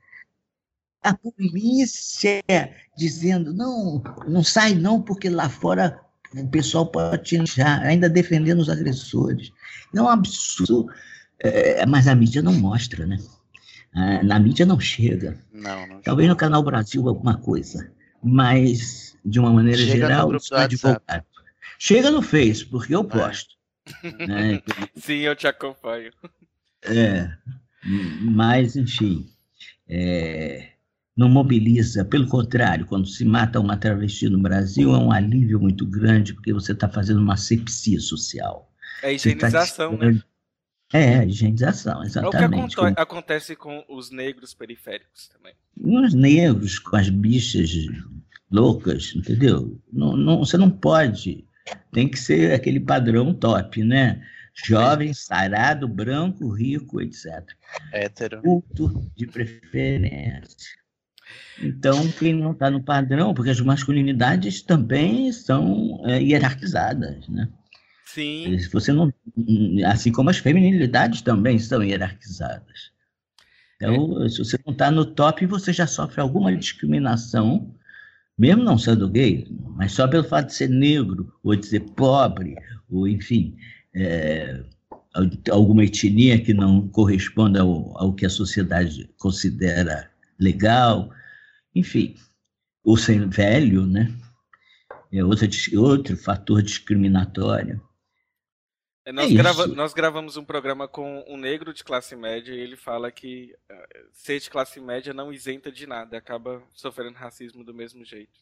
[1.04, 2.42] A polícia
[2.98, 6.00] dizendo: não, não sai não, porque lá fora
[6.34, 9.52] o pessoal pode te inchar, ainda defendendo os agressores.
[9.94, 10.88] Não é um absurdo.
[11.42, 13.18] É, mas a mídia não mostra, né?
[14.24, 15.38] Na mídia não chega.
[15.52, 17.92] Não, não Talvez no Canal Brasil alguma coisa
[18.24, 21.26] mas de uma maneira Chega geral, advogado.
[21.78, 23.04] Chega no Face, porque eu é.
[23.04, 23.56] posto.
[23.56, 23.60] É.
[24.28, 24.62] Né?
[24.96, 26.12] Sim, eu te acompanho.
[26.84, 27.28] É,
[28.22, 29.26] mas, enfim,
[29.88, 30.70] é,
[31.18, 32.06] não mobiliza.
[32.06, 36.54] Pelo contrário, quando se mata uma travesti no Brasil, é um alívio muito grande, porque
[36.54, 38.72] você está fazendo uma sepsia social.
[39.00, 40.22] É tá higienização, tá né?
[40.92, 42.80] É, higienização, exatamente.
[42.80, 45.54] É o que acontece com os negros periféricos também.
[45.80, 47.72] Os negros com as bichas
[48.52, 49.80] loucas, entendeu?
[49.94, 51.46] Não, não, você não pode.
[51.92, 54.22] Tem que ser aquele padrão top, né?
[54.66, 57.48] Jovem, sarado, branco, rico, etc.
[57.94, 58.42] Hétero.
[58.42, 60.80] Culto de preferência.
[61.62, 67.48] Então, quem não está no padrão, porque as masculinidades também são é, hierarquizadas, né?
[68.14, 68.58] Sim.
[68.72, 69.14] Você não,
[69.86, 72.92] assim como as feminilidades também são hierarquizadas.
[73.76, 74.30] Então, é.
[74.30, 77.76] se você não está no top, você já sofre alguma discriminação,
[78.36, 82.56] mesmo não sendo gay, mas só pelo fato de ser negro, ou de ser pobre,
[82.90, 83.56] ou enfim,
[83.94, 84.64] é,
[85.52, 91.12] alguma etnia que não corresponda ao, ao que a sociedade considera legal,
[91.76, 92.16] enfim,
[92.84, 94.12] ou ser velho, né?
[95.12, 95.48] É outro,
[95.78, 97.80] outro fator discriminatório.
[99.10, 102.60] É, nós, é grava nós, gravamos um programa com um negro de classe média e
[102.60, 107.64] ele fala que uh, ser de classe média não isenta de nada, acaba sofrendo racismo
[107.64, 108.40] do mesmo jeito.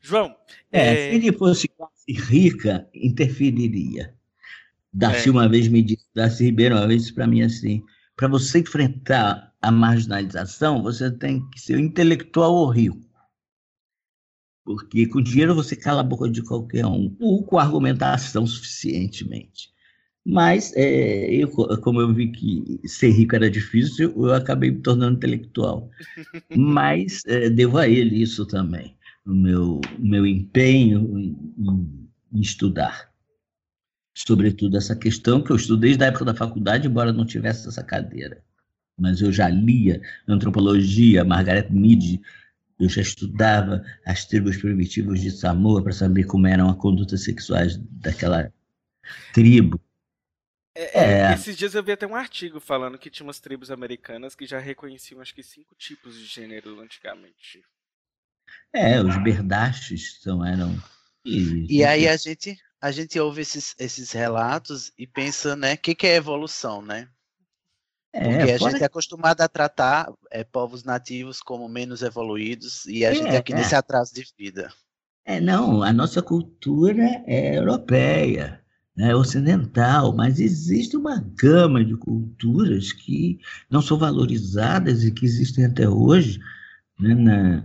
[0.00, 0.36] João.
[0.70, 1.10] É, é...
[1.10, 4.14] se ele fosse classe rica, interferiria.
[4.92, 5.32] Darcy é.
[5.32, 7.82] uma vez me disse, Darcy Ribeiro uma vez para mim assim,
[8.14, 13.10] para você enfrentar a marginalização, você tem que ser intelectual ou rico.
[14.64, 19.68] Porque com dinheiro você cala a boca de qualquer um, ou com argumentação suficientemente.
[20.30, 21.48] Mas, é, eu,
[21.80, 25.90] como eu vi que ser rico era difícil, eu acabei me tornando intelectual.
[26.56, 31.36] Mas é, devo a ele isso também, o meu, meu empenho em,
[32.32, 33.10] em, estudar.
[34.16, 37.82] Sobretudo essa questão que eu estudei desde a época da faculdade, embora não tivesse essa
[37.82, 38.40] cadeira.
[38.96, 42.20] Mas eu já lia antropologia, Margaret Mead,
[42.78, 47.76] eu já estudava as tribos primitivas de Samoa para saber como eram as condutas sexuais
[48.00, 48.52] daquela
[49.32, 49.80] tribo.
[50.74, 51.34] É, é, é.
[51.34, 54.58] Esses dias eu vi até um artigo falando que tinha umas tribos americanas que já
[54.58, 57.62] reconheciam acho que cinco tipos de gênero antigamente.
[58.72, 60.76] É, os berdachos são, eram.
[61.24, 65.78] E, e aí a gente, a gente ouve esses, esses relatos e pensa, né, o
[65.78, 67.08] que, que é evolução, né?
[68.12, 68.72] É, Porque a pode...
[68.72, 73.36] gente é acostumado a tratar é, povos nativos como menos evoluídos e a é, gente
[73.36, 73.56] aqui é.
[73.56, 74.72] nesse atraso de vida.
[75.24, 78.64] É, não, a nossa cultura é europeia
[78.96, 83.38] né, ocidental, mas existe uma gama de culturas que
[83.70, 86.40] não são valorizadas e que existem até hoje.
[86.98, 87.64] Né, na,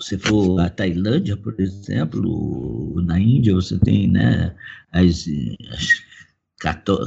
[0.00, 4.54] se for a Tailândia, por exemplo, na Índia você tem né,
[4.90, 5.26] as,
[5.70, 6.02] as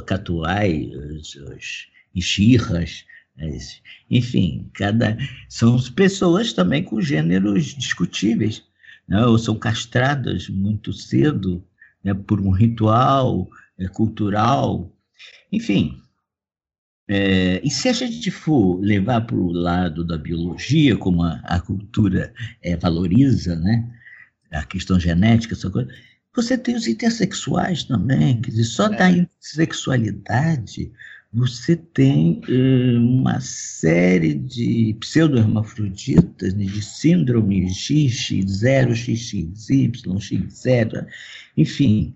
[0.06, 1.36] catuai, os,
[2.14, 3.04] enxirras,
[3.38, 5.16] as, enfim, cada
[5.48, 8.62] são pessoas também com gêneros discutíveis,
[9.06, 11.62] né, ou são castradas muito cedo,
[12.06, 14.96] né, por um ritual é, cultural,
[15.50, 16.00] enfim.
[17.08, 21.60] É, e se a gente for levar para o lado da biologia, como a, a
[21.60, 22.32] cultura
[22.62, 23.92] é, valoriza, né,
[24.52, 25.90] a questão genética, essa coisa,
[26.32, 28.96] você tem os intersexuais também, quer dizer, só é.
[28.96, 30.92] da intersexualidade
[31.36, 40.64] você tem eh, uma série de pseudohermafroditas, né, de síndrome XX0, XXY, XZ,
[41.54, 42.14] enfim,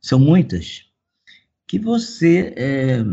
[0.00, 0.86] são muitas,
[1.66, 2.54] que você.
[2.56, 3.04] É,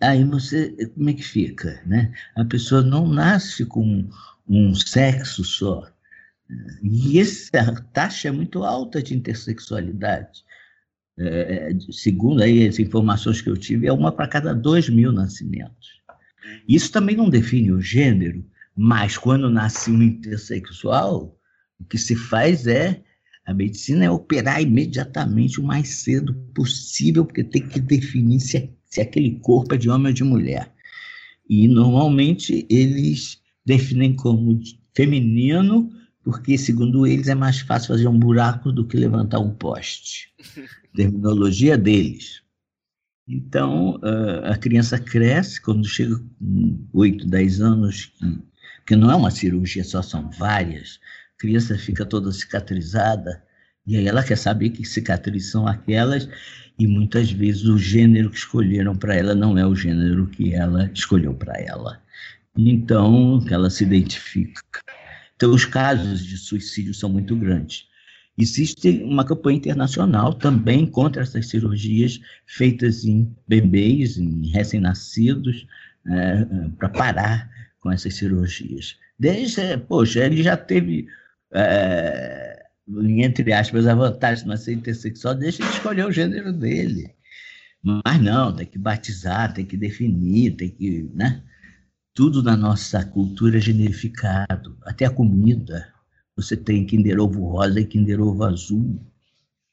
[0.00, 0.70] aí você.
[0.94, 1.80] Como é que fica?
[1.86, 2.12] Né?
[2.34, 4.08] A pessoa não nasce com
[4.48, 5.88] um sexo só.
[6.82, 10.44] E essa taxa é muito alta de intersexualidade
[11.18, 16.02] é, segundo aí as informações que eu tive, é uma para cada dois mil nascimentos.
[16.68, 18.44] Isso também não define o gênero,
[18.76, 21.38] mas quando nasce um intersexual,
[21.78, 23.02] o que se faz é
[23.46, 28.70] a medicina é operar imediatamente o mais cedo possível, porque tem que definir se, é,
[28.86, 30.72] se aquele corpo é de homem ou de mulher.
[31.48, 34.58] E normalmente eles definem como
[34.94, 35.90] feminino,
[36.22, 40.32] porque segundo eles é mais fácil fazer um buraco do que levantar um poste.
[40.94, 42.42] terminologia deles.
[43.26, 43.98] Então,
[44.44, 48.12] a criança cresce, quando chega com 8, 10 anos,
[48.86, 51.00] que, não é uma cirurgia só, são várias,
[51.34, 53.42] a criança fica toda cicatrizada,
[53.86, 56.28] e aí ela quer saber que cicatrizes são aquelas,
[56.78, 60.90] e muitas vezes o gênero que escolheram para ela não é o gênero que ela
[60.92, 62.02] escolheu para ela.
[62.56, 64.60] Então, ela se identifica.
[65.34, 67.86] Então, os casos de suicídio são muito grandes.
[68.36, 75.66] Existe uma campanha internacional também contra essas cirurgias feitas em bebês, em recém-nascidos,
[76.06, 76.44] é,
[76.76, 78.96] para parar com essas cirurgias.
[79.18, 81.06] Desde, poxa, ele já teve,
[81.52, 87.14] é, entre aspas, a vantagem de nascer intersexual, deixa ele escolher o gênero dele.
[87.82, 91.08] Mas não, tem que batizar, tem que definir, tem que.
[91.14, 91.42] Né?
[92.14, 95.93] Tudo na nossa cultura é generificado, até a comida.
[96.36, 99.00] Você tem Kinder Ovo rosa e Kinder Ovo azul.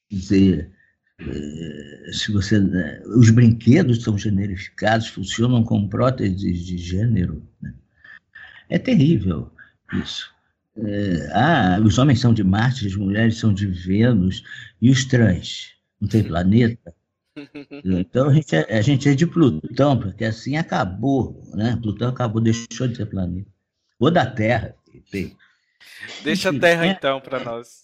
[0.09, 0.72] Quer dizer,
[1.20, 7.47] é, se você, né, os brinquedos são generificados, funcionam como próteses de gênero.
[7.62, 7.74] Né?
[8.70, 9.51] É terrível
[9.93, 10.32] isso.
[10.78, 14.43] É, ah, os homens são de Marte, as mulheres são de Vênus,
[14.82, 15.76] e os trans?
[15.99, 16.93] Não tem planeta?
[17.86, 21.80] Então a gente, é, a gente é de Plutão, porque assim acabou, né?
[21.82, 23.49] Plutão acabou, deixou de ser planeta.
[23.97, 24.76] Ou da Terra,
[25.09, 25.36] tem.
[26.23, 27.84] Deixa a terra, é, então, para nós.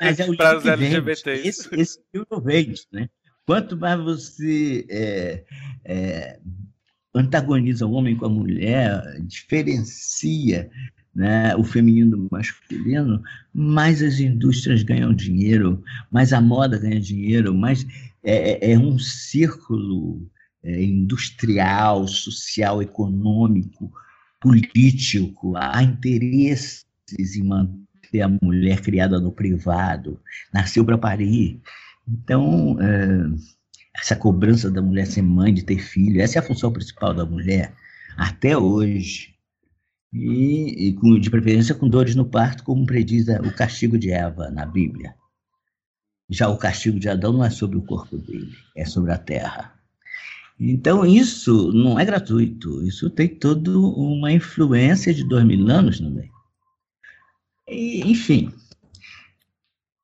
[0.00, 1.48] É para os LGBTs.
[1.48, 3.08] Esse, esse livro vende, né?
[3.46, 5.44] Quanto mais você é,
[5.84, 6.38] é,
[7.14, 10.70] antagoniza o homem com a mulher, diferencia
[11.14, 13.22] né, o feminino do masculino,
[13.52, 17.86] mais as indústrias ganham dinheiro, mais a moda ganha dinheiro, mais
[18.22, 20.28] é, é, é um círculo
[20.62, 23.92] é, industrial, social, econômico,
[24.40, 30.20] político, há interesse em manter a mulher criada no privado,
[30.52, 31.60] nasceu para parir.
[32.08, 33.26] Então, é,
[33.96, 37.24] essa cobrança da mulher ser mãe, de ter filho, essa é a função principal da
[37.24, 37.74] mulher,
[38.16, 39.34] até hoje.
[40.12, 44.48] E, e com, de preferência com dores no parto, como prediz o castigo de Eva
[44.50, 45.14] na Bíblia.
[46.30, 49.74] Já o castigo de Adão não é sobre o corpo dele, é sobre a terra.
[50.58, 56.30] Então, isso não é gratuito, isso tem toda uma influência de dois mil anos também.
[57.68, 58.52] E, enfim,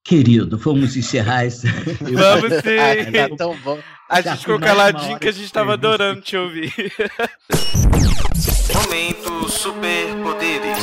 [0.05, 1.67] querido, vamos encerrar isso.
[2.01, 3.13] Vamos sim!
[3.13, 3.79] tá tão bom.
[4.09, 6.73] A gente ficou caladinho que a gente estava adorando te ouvir.
[8.75, 10.79] Momento Superpoderes.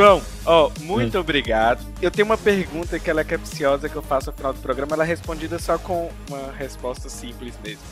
[0.00, 1.86] João, ó, muito obrigado.
[2.00, 4.94] Eu tenho uma pergunta que ela é capciosa que eu faço no final do programa,
[4.94, 7.82] ela é respondida só com uma resposta simples mesmo.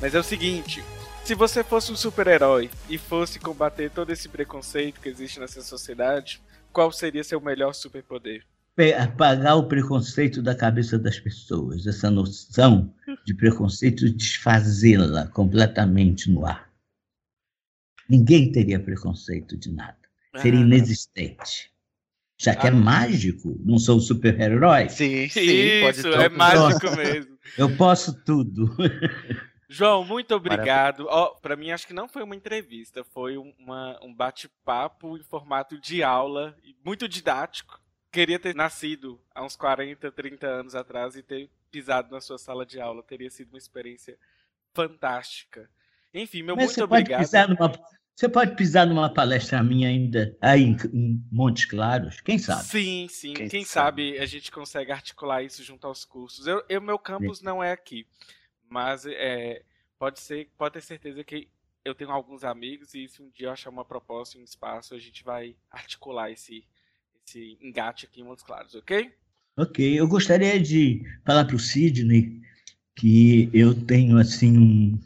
[0.00, 0.82] Mas é o seguinte,
[1.22, 6.42] se você fosse um super-herói e fosse combater todo esse preconceito que existe nessa sociedade,
[6.72, 8.42] qual seria seu melhor superpoder?
[8.98, 12.92] Apagar o preconceito da cabeça das pessoas, essa noção
[13.24, 16.68] de preconceito, desfazê-la completamente no ar.
[18.10, 20.01] Ninguém teria preconceito de nada.
[20.36, 20.62] Seria Ah.
[20.62, 21.70] inexistente.
[22.38, 22.74] Já que é Ah.
[22.74, 27.38] mágico, não sou super-herói, Sim, sim, pode Isso, é mágico mesmo.
[27.58, 28.74] eu posso tudo.
[29.68, 31.06] João, muito obrigado.
[31.08, 35.22] Ó, para mim acho que não foi uma entrevista, foi um- uma, um bate-papo em
[35.22, 37.80] formato de aula, e muito didático.
[38.10, 42.66] Queria ter nascido há uns 40, 30 anos atrás e ter pisado na sua sala
[42.66, 43.02] de aula.
[43.02, 44.18] Teria sido uma experiência
[44.74, 45.70] fantástica.
[46.12, 47.20] Enfim, meu Mas muito você pode, obrigado.
[47.20, 47.72] pisar numa,
[48.16, 52.68] você pode pisar numa palestra minha ainda aí em, em Montes Claros, quem sabe?
[52.70, 53.34] Sim, sim.
[53.34, 54.12] Quem Quem, sabe?
[54.12, 54.18] sabe?
[54.18, 56.46] a gente consegue articular isso junto aos cursos.
[56.46, 58.06] Eu, eu- meu campus não é aqui,
[58.68, 59.62] mas é,
[59.98, 61.48] pode ser, pode ter certeza que
[61.84, 64.98] eu tenho alguns amigos e se um dia eu achar uma proposta um espaço, a
[64.98, 66.64] gente vai articular esse,
[67.26, 69.12] esse engate aqui em Montes Claros, ok?
[69.56, 72.40] Ok, eu gostaria de falar para o Sidney
[72.96, 75.00] que eu tenho assim um-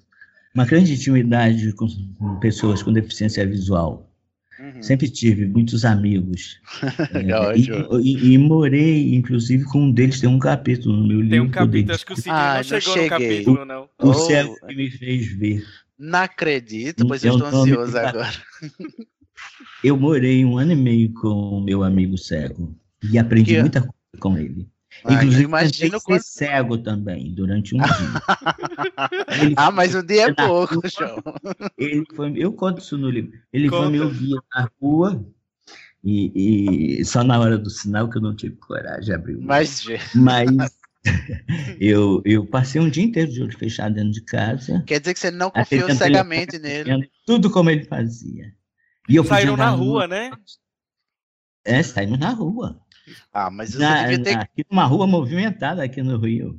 [0.56, 1.86] uma grande intimidade com
[2.18, 4.10] com pessoas com deficiência visual.
[4.58, 4.82] Uhum.
[4.82, 6.58] Sempre tive muitos amigos.
[7.12, 8.00] É, ótimo.
[8.00, 11.30] e, e- e morei, inclusive, com um deles, tem um capítulo no meu livro.
[11.30, 13.04] Tem um capítulo, acho que o Sidney Ah, não chegou cheguei.
[13.04, 13.82] no capítulo, não.
[14.02, 14.14] O Oh.
[14.14, 15.62] céu que me fez ver.
[15.98, 18.32] Não acredito, pois É eu o estou nome ansioso agora.
[19.84, 22.74] Eu morei um ano e meio com o meu amigo cego
[23.12, 24.66] e aprendi Que- muita coisa com ele.
[25.04, 26.22] Ah, Inclusive, imagino tentei quanto.
[26.22, 27.88] ser cego também, durante um dia.
[29.40, 30.82] Ele Ah, mas um dia é pouco, rua.
[30.88, 31.22] João.
[31.78, 33.32] Ele foi, eu conto isso no livro.
[33.52, 34.04] Ele foi me Conta.
[34.04, 35.26] ouvir na rua
[36.02, 39.36] e, e só na hora do sinal que eu não tive coragem de abrir.
[39.40, 39.84] Mas,
[40.14, 40.78] Mas
[41.80, 45.20] eu, eu passei um dia inteiro de olho fechado dentro de casa, quer dizer que
[45.20, 47.10] você não confiou cegamente nele.
[47.24, 48.54] tudo como ele fazia.
[49.08, 50.30] E eu Saíram na rua, nu- né?
[51.64, 52.80] É, saímos na rua.
[53.32, 56.58] Ah, mas você Na, devia, ter, aqui numa rua movimentada aqui no Rio.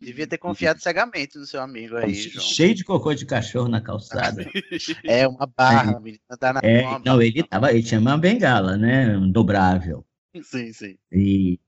[0.00, 2.44] devia ter confiado cegamente no seu amigo aí, João.
[2.44, 4.44] cheio de cocô de cachorro na calçada.
[5.04, 6.20] É uma barra, menina.
[6.38, 9.16] Tá na É, não, ele tava, ele tinha uma bengala, né?
[9.16, 10.04] Um dobrável.
[10.42, 10.98] Sim, sim.
[11.10, 11.58] E,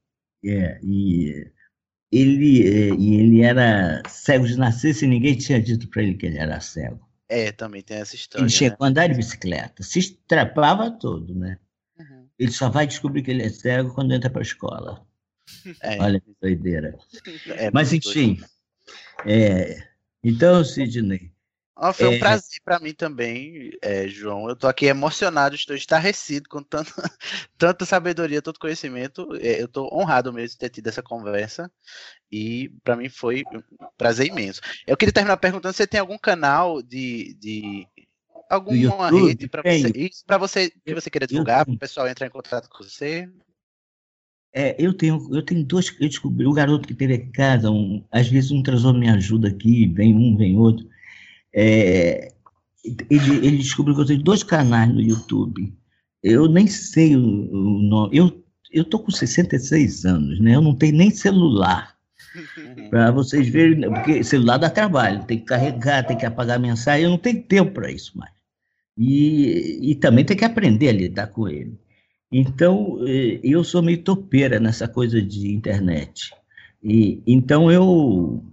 [0.45, 1.51] é, e
[2.13, 6.27] ele, é, e ele era cego de nascença e ninguém tinha dito para ele que
[6.27, 7.07] ele era cego.
[7.29, 8.43] É, também tem essa história.
[8.43, 8.57] Ele né?
[8.57, 11.59] chegou a andar de bicicleta, se estrapava todo, né?
[12.39, 15.07] Ele só vai descobrir que ele é cego quando entra para a escola.
[15.81, 16.99] É, Olha que doideira.
[17.57, 18.39] é Mas, enfim.
[19.27, 19.89] é,
[20.23, 21.33] então, Sidney,
[21.81, 22.19] Ó, foi um É.
[22.19, 24.49] prazer para mim também, é, João.
[24.49, 26.93] Eu tô aqui emocionado, estou estarrecido com tanto,
[27.57, 29.29] tanta sabedoria, tanto conhecimento.
[29.37, 31.71] É, eu tô honrado mesmo de ter tido essa conversa
[32.33, 33.63] e para mim foi um
[33.97, 34.61] prazer imenso.
[34.89, 37.87] Eu queria terminar perguntando se você tem algum canal de, de
[38.49, 42.31] alguma rede para você, para você que você queira divulgar, para o pessoal entrar em
[42.31, 43.29] contato com você.
[44.53, 45.95] É, eu tenho, eu tenho dois.
[46.01, 49.09] Eu descobri um garoto que teve aqui em casa, um, às vezes um transou me
[49.09, 50.89] ajuda aqui, vem um, vem outro.
[51.53, 52.33] É,
[52.85, 55.73] ele, ele descobriu que eu tenho dois canais no YouTube.
[56.23, 58.17] Eu nem sei o, o nome.
[58.17, 60.55] Eu eu tô com 66 anos, né?
[60.55, 61.97] Eu não tenho nem celular
[62.91, 67.11] para vocês verem, porque celular dá trabalho, tem que carregar, tem que apagar mensagem, eu
[67.11, 68.38] não tenho tempo para isso mais.
[68.99, 71.79] E, e também tem que aprender a lidar com ele.
[72.33, 76.35] Então, eh, eu sou meio topeira nessa coisa de internet.
[76.83, 78.45] E, então, eu,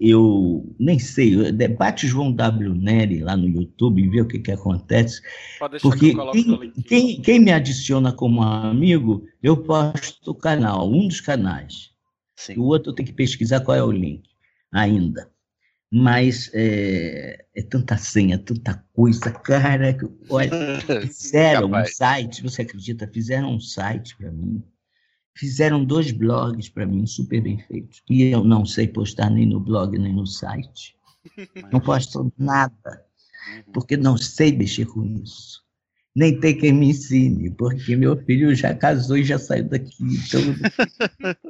[0.00, 2.74] eu nem sei, debate João W.
[2.74, 5.20] Neri lá no YouTube, ver o que, que acontece.
[5.82, 11.90] Porque quem, quem, quem, me adiciona como amigo, eu posto o canal, um dos canais.
[12.36, 12.56] Sim.
[12.56, 14.22] O outro tem que pesquisar qual é o link
[14.72, 15.29] ainda.
[15.92, 19.96] Mas é, é tanta senha, tanta coisa, cara.
[20.28, 20.50] Olha,
[21.02, 23.10] fizeram um site, você acredita?
[23.12, 24.62] Fizeram um site para mim
[25.40, 28.02] Fizeram dois blogs para mim, super bem feitos.
[28.10, 30.94] E eu não sei postar nem no blog, nem no site.
[31.72, 33.04] Não posto nada,
[33.72, 35.62] porque não sei mexer com isso.
[36.14, 39.96] Nem tem quem me ensine, porque meu filho já casou e já saiu daqui.
[40.02, 40.40] Então,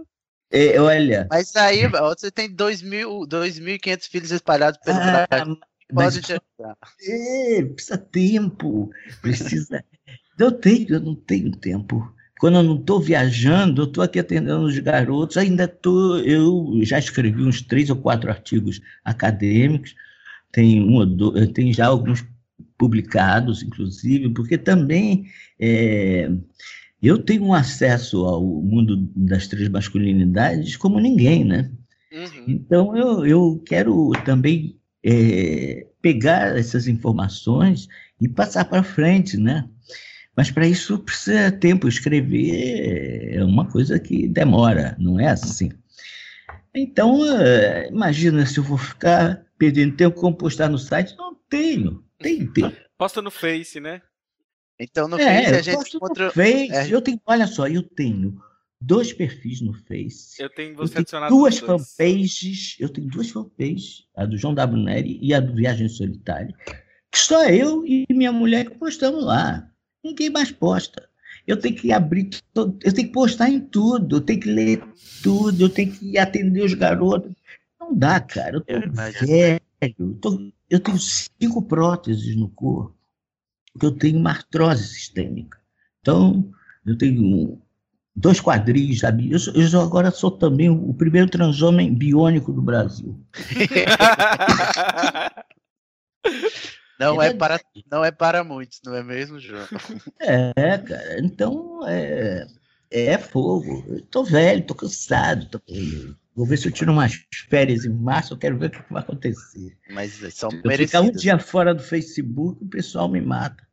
[0.51, 1.27] é, olha.
[1.31, 5.59] Mas aí, você tem 2.500 filhos espalhados pelo ah, Brasil.
[5.93, 6.77] Pode te ajudar.
[7.09, 8.91] É, precisa tempo.
[9.23, 9.85] Precisa.
[10.39, 12.13] eu tenho, eu não tenho tempo.
[12.41, 16.19] Quando eu não estou viajando, eu estou aqui atendendo os garotos, ainda estou.
[16.21, 19.95] Eu já escrevi uns três ou quatro artigos acadêmicos,
[20.51, 22.25] tem, um, dois, tem já alguns
[22.79, 25.27] publicados, inclusive, porque também
[25.61, 26.31] é,
[27.09, 31.71] eu tenho um acesso ao mundo das três masculinidades como ninguém, né?
[32.13, 32.45] Uhum.
[32.49, 37.89] Então eu, eu quero também é, pegar essas informações
[38.21, 39.69] e passar para frente, né?
[40.37, 41.89] Mas para isso precisa tempo.
[41.89, 45.71] Escrever é uma coisa que demora, não é assim.
[46.75, 51.17] Então, eh, imagina se eu vou ficar perdendo tempo com postar no site.
[51.17, 52.77] Não tenho, tem tempo.
[52.97, 54.01] Posta no Face, né?
[54.81, 56.27] Então no é, Face a gente encontra.
[56.27, 56.89] No Face, é.
[56.89, 58.41] Eu tenho, olha só, eu tenho
[58.81, 60.43] dois perfis no Face.
[60.43, 62.77] Eu tenho você eu tenho duas fanpages.
[62.81, 64.83] Eu tenho duas fanpages, a do João W.
[64.83, 66.55] Neri e a do Viagem Solitária.
[67.13, 69.69] Que só eu e minha mulher que postamos lá.
[70.03, 71.09] Ninguém mais posta.
[71.47, 74.83] Eu tenho que abrir, eu tenho que postar em tudo, eu tenho que ler
[75.23, 77.33] tudo, eu tenho que atender os garotos.
[77.79, 78.57] Não dá, cara.
[78.57, 79.67] Eu tô eu velho.
[79.99, 82.95] Eu, tô, eu tenho cinco próteses no corpo,
[83.73, 85.59] porque eu tenho uma artrose sistêmica.
[86.01, 86.51] Então,
[86.87, 87.61] eu tenho
[88.15, 89.31] dois quadris, sabe?
[89.31, 93.19] Eu, sou, eu agora sou também o primeiro transhomem biônico do Brasil.
[96.99, 97.59] Não é, para,
[97.91, 99.67] não é para muitos, não é mesmo, João?
[100.21, 101.19] É, cara.
[101.21, 102.47] Então, é,
[102.91, 103.85] é fogo.
[103.89, 105.47] Eu tô velho, tô cansado.
[105.47, 105.61] Tô...
[106.35, 109.03] Vou ver se eu tiro umas férias em março, eu quero ver o que vai
[109.03, 109.77] acontecer.
[109.91, 113.67] Mas são eu ficar um dia fora do Facebook, o pessoal me mata.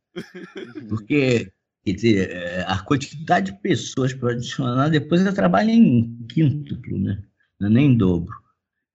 [0.90, 1.52] Porque,
[1.86, 7.22] quer dizer, é, a quantidade de pessoas para adicionar, depois eu trabalho em quíntuplo, né?
[7.60, 8.34] Não é nem em dobro.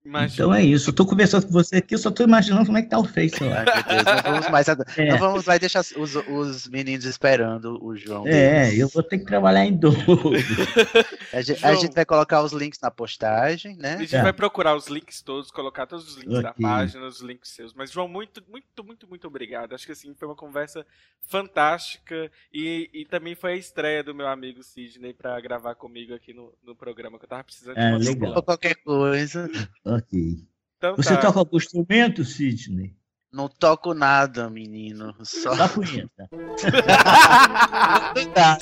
[0.05, 0.35] Imagina.
[0.35, 0.91] Então é isso.
[0.91, 3.05] Eu tô conversando com você aqui, eu só tô imaginando como é que tá o
[3.05, 3.65] Face lá.
[4.25, 4.69] Não vamos mais.
[4.69, 5.09] É.
[5.11, 8.27] Não vamos mais deixar os, os meninos esperando o João.
[8.27, 8.81] É, deles.
[8.81, 10.33] eu vou ter que trabalhar em dobro.
[11.33, 13.95] a, gente, a, gente, vai colocar os links na postagem, né?
[13.95, 14.23] A gente é.
[14.23, 16.43] vai procurar os links todos, colocar todos os links okay.
[16.43, 17.73] da página, os links seus.
[17.73, 19.73] Mas, João, muito, muito, muito, muito obrigado.
[19.73, 20.85] Acho que assim, foi uma conversa
[21.23, 26.35] fantástica e, e também foi a estreia do meu amigo Sidney para gravar comigo aqui
[26.35, 28.43] no, no programa que eu tava precisando é, de legal.
[28.43, 29.49] qualquer coisa.
[29.97, 30.37] Ok.
[30.79, 31.21] Então, Você tá.
[31.21, 32.97] toca algum instrumento, Sidney?
[33.33, 35.15] Não toco nada, menino.
[35.23, 35.55] Só.
[35.55, 36.29] Dá punheta.
[38.35, 38.59] tá,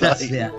[0.00, 0.56] tá certo.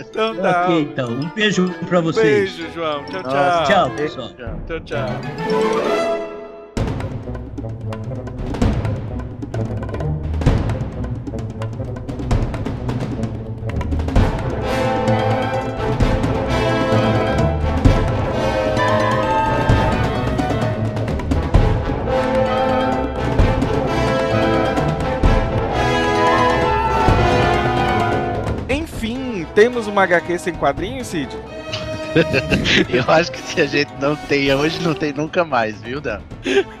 [0.00, 0.64] Então tá.
[0.64, 1.10] Ok, então.
[1.10, 2.56] Um beijo pra vocês.
[2.56, 3.04] Beijo, João.
[3.04, 3.32] Tchau, tchau.
[3.32, 4.30] Nossa, tchau, pessoal.
[4.66, 6.27] Tchau, tchau.
[29.58, 31.36] Temos uma HQ sem quadrinhos, Cid?
[32.88, 36.22] Eu acho que se a gente não tem hoje, não tem nunca mais, viu, Dan?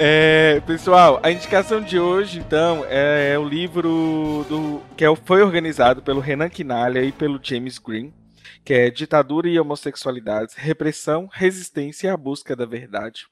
[0.00, 5.42] É, pessoal, a indicação de hoje, então, é, é o livro do que é, foi
[5.42, 8.14] organizado pelo Renan Quinalha e pelo James Green,
[8.64, 13.26] que é Ditadura e Homossexualidades, Repressão, Resistência e a Busca da Verdade.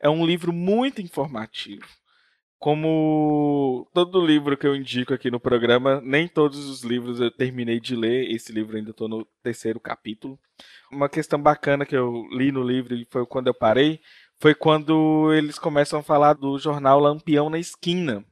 [0.00, 1.86] É um livro muito informativo.
[2.60, 7.80] Como todo livro que eu indico aqui no programa, nem todos os livros eu terminei
[7.80, 8.30] de ler.
[8.30, 10.38] Esse livro ainda estou no terceiro capítulo.
[10.92, 13.98] Uma questão bacana que eu li no livro e foi quando eu parei,
[14.38, 18.22] foi quando eles começam a falar do jornal Lampião na Esquina.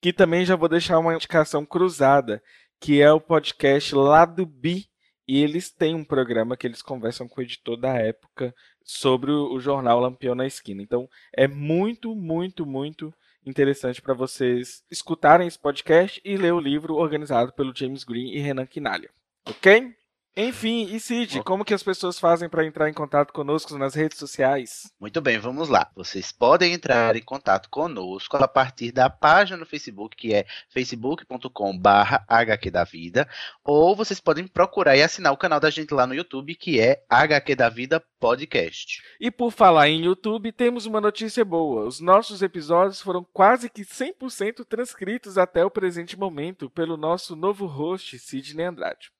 [0.00, 2.40] Que também já vou deixar uma indicação cruzada,
[2.80, 4.86] que é o podcast Lado Bi.
[5.26, 9.58] E eles têm um programa que eles conversam com o editor da época sobre o
[9.58, 10.80] jornal Lampião na Esquina.
[10.82, 13.12] Então é muito, muito, muito
[13.46, 18.40] interessante para vocês escutarem esse podcast e ler o livro organizado pelo James Green e
[18.40, 19.08] Renan Quinalha.
[19.48, 19.94] Ok?
[20.38, 24.18] Enfim, e Cid, como que as pessoas fazem para entrar em contato conosco nas redes
[24.18, 24.92] sociais?
[25.00, 25.90] Muito bem, vamos lá.
[25.96, 32.22] Vocês podem entrar em contato conosco a partir da página no Facebook, que é facebook.com/barra
[32.28, 33.26] HQ da Vida,
[33.64, 37.02] ou vocês podem procurar e assinar o canal da gente lá no YouTube, que é
[37.08, 39.00] HQ da Vida Podcast.
[39.18, 41.86] E por falar em YouTube, temos uma notícia boa.
[41.86, 47.64] Os nossos episódios foram quase que 100% transcritos até o presente momento pelo nosso novo
[47.64, 49.15] host, Sidney Andrade.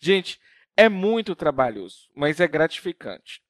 [0.00, 0.40] Gente,
[0.76, 3.42] é muito trabalhoso, mas é gratificante.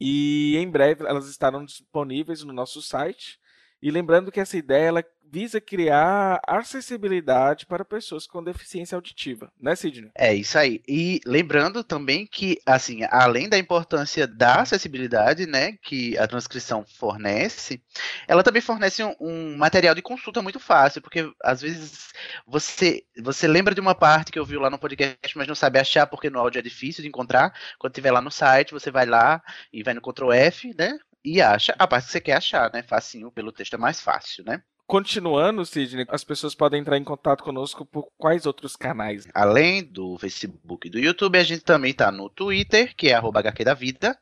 [0.00, 3.38] E em breve elas estarão disponíveis no nosso site.
[3.82, 9.74] E lembrando que essa ideia ela visa criar acessibilidade para pessoas com deficiência auditiva, né,
[9.74, 10.10] Sidney?
[10.14, 10.82] É isso aí.
[10.86, 17.82] E lembrando também que, assim, além da importância da acessibilidade, né, que a transcrição fornece,
[18.28, 22.12] ela também fornece um, um material de consulta muito fácil, porque às vezes
[22.46, 26.06] você você lembra de uma parte que ouviu lá no podcast, mas não sabe achar
[26.06, 27.54] porque no áudio é difícil de encontrar.
[27.78, 29.42] Quando tiver lá no site, você vai lá
[29.72, 30.98] e vai no Ctrl F, né?
[31.24, 32.82] E acha a parte que você quer achar, né?
[32.82, 34.60] Facinho, pelo texto é mais fácil, né?
[34.86, 39.26] Continuando, Sidney, as pessoas podem entrar em contato conosco por quais outros canais?
[39.32, 43.40] Além do Facebook e do YouTube, a gente também está no Twitter, que é arroba
[43.40, 44.18] HQ da Vida.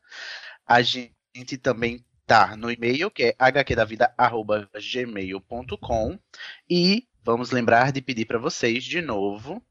[0.65, 6.17] A gente também tá no e-mail, que é hqdavida.gmail.com.
[6.69, 9.61] E vamos lembrar de pedir para vocês de novo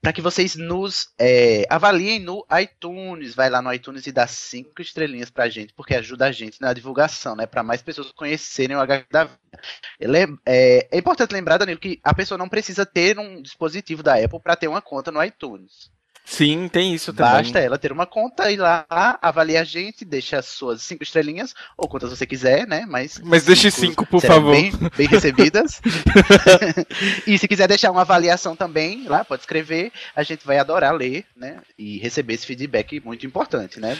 [0.00, 3.34] para que vocês nos é, avaliem no iTunes.
[3.34, 6.60] Vai lá no iTunes e dá cinco estrelinhas para a gente, porque ajuda a gente
[6.60, 7.46] na divulgação, né?
[7.46, 10.38] Para mais pessoas conhecerem o HQ da vida.
[10.46, 14.40] É, é, importante lembrar, Danilo, que a pessoa não precisa ter um dispositivo da Apple
[14.40, 15.90] para ter uma conta no iTunes.
[16.28, 17.32] Sim, tem isso também.
[17.32, 21.54] Basta ela ter uma conta e lá avalia a gente, deixa as suas cinco estrelinhas,
[21.76, 22.84] ou quantas você quiser, né?
[22.86, 24.52] Mas, Mas deixe cinco, por favor.
[24.52, 25.80] Bem, bem recebidas.
[27.26, 29.90] e se quiser deixar uma avaliação também, lá, pode escrever.
[30.14, 31.56] A gente vai adorar ler, né?
[31.78, 33.96] E receber esse feedback muito importante, né?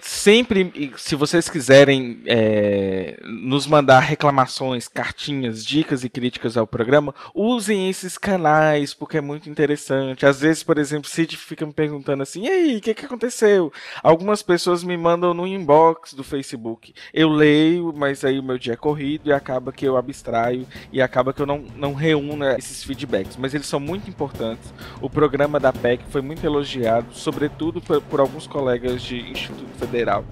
[0.00, 7.88] Sempre, se vocês quiserem é, nos mandar reclamações, cartinhas, dicas e críticas ao programa, usem
[7.88, 10.26] esses canais, porque é muito interessante.
[10.26, 13.72] Às vezes, por exemplo, se fica me perguntando assim: e aí, o que, que aconteceu?
[14.02, 16.92] Algumas pessoas me mandam no inbox do Facebook.
[17.12, 21.00] Eu leio, mas aí o meu dia é corrido e acaba que eu abstraio e
[21.00, 23.36] acaba que eu não, não reúno esses feedbacks.
[23.36, 24.72] Mas eles são muito importantes.
[25.00, 30.24] O programa da PEC foi muito elogiado, sobretudo por, por alguns colegas de Instituto Federal.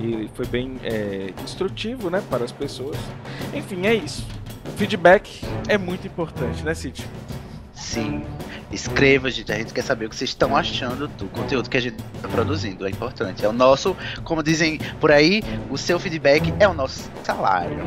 [0.00, 2.96] E foi bem é, instrutivo né, para as pessoas.
[3.54, 4.26] Enfim, é isso.
[4.76, 7.08] Feedback é muito importante, né, Cid?
[7.74, 8.24] Sim.
[8.70, 9.52] Escreva, gente.
[9.52, 12.28] A gente quer saber o que vocês estão achando do conteúdo que a gente está
[12.28, 12.86] produzindo.
[12.86, 13.44] É importante.
[13.44, 17.78] É o nosso, como dizem por aí, o seu feedback é o nosso salário.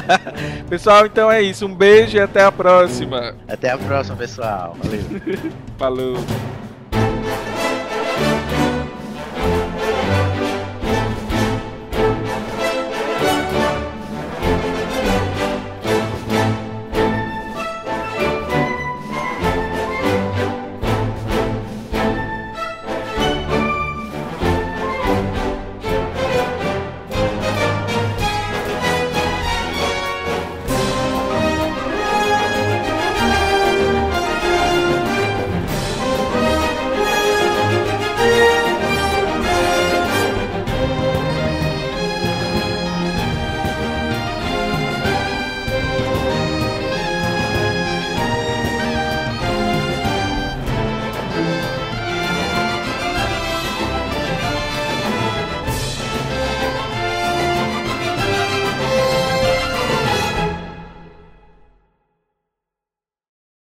[0.68, 1.66] pessoal, então é isso.
[1.66, 3.34] Um beijo e até a próxima.
[3.46, 4.76] Até a próxima, pessoal.
[4.82, 5.00] Valeu.
[5.78, 6.65] Falou.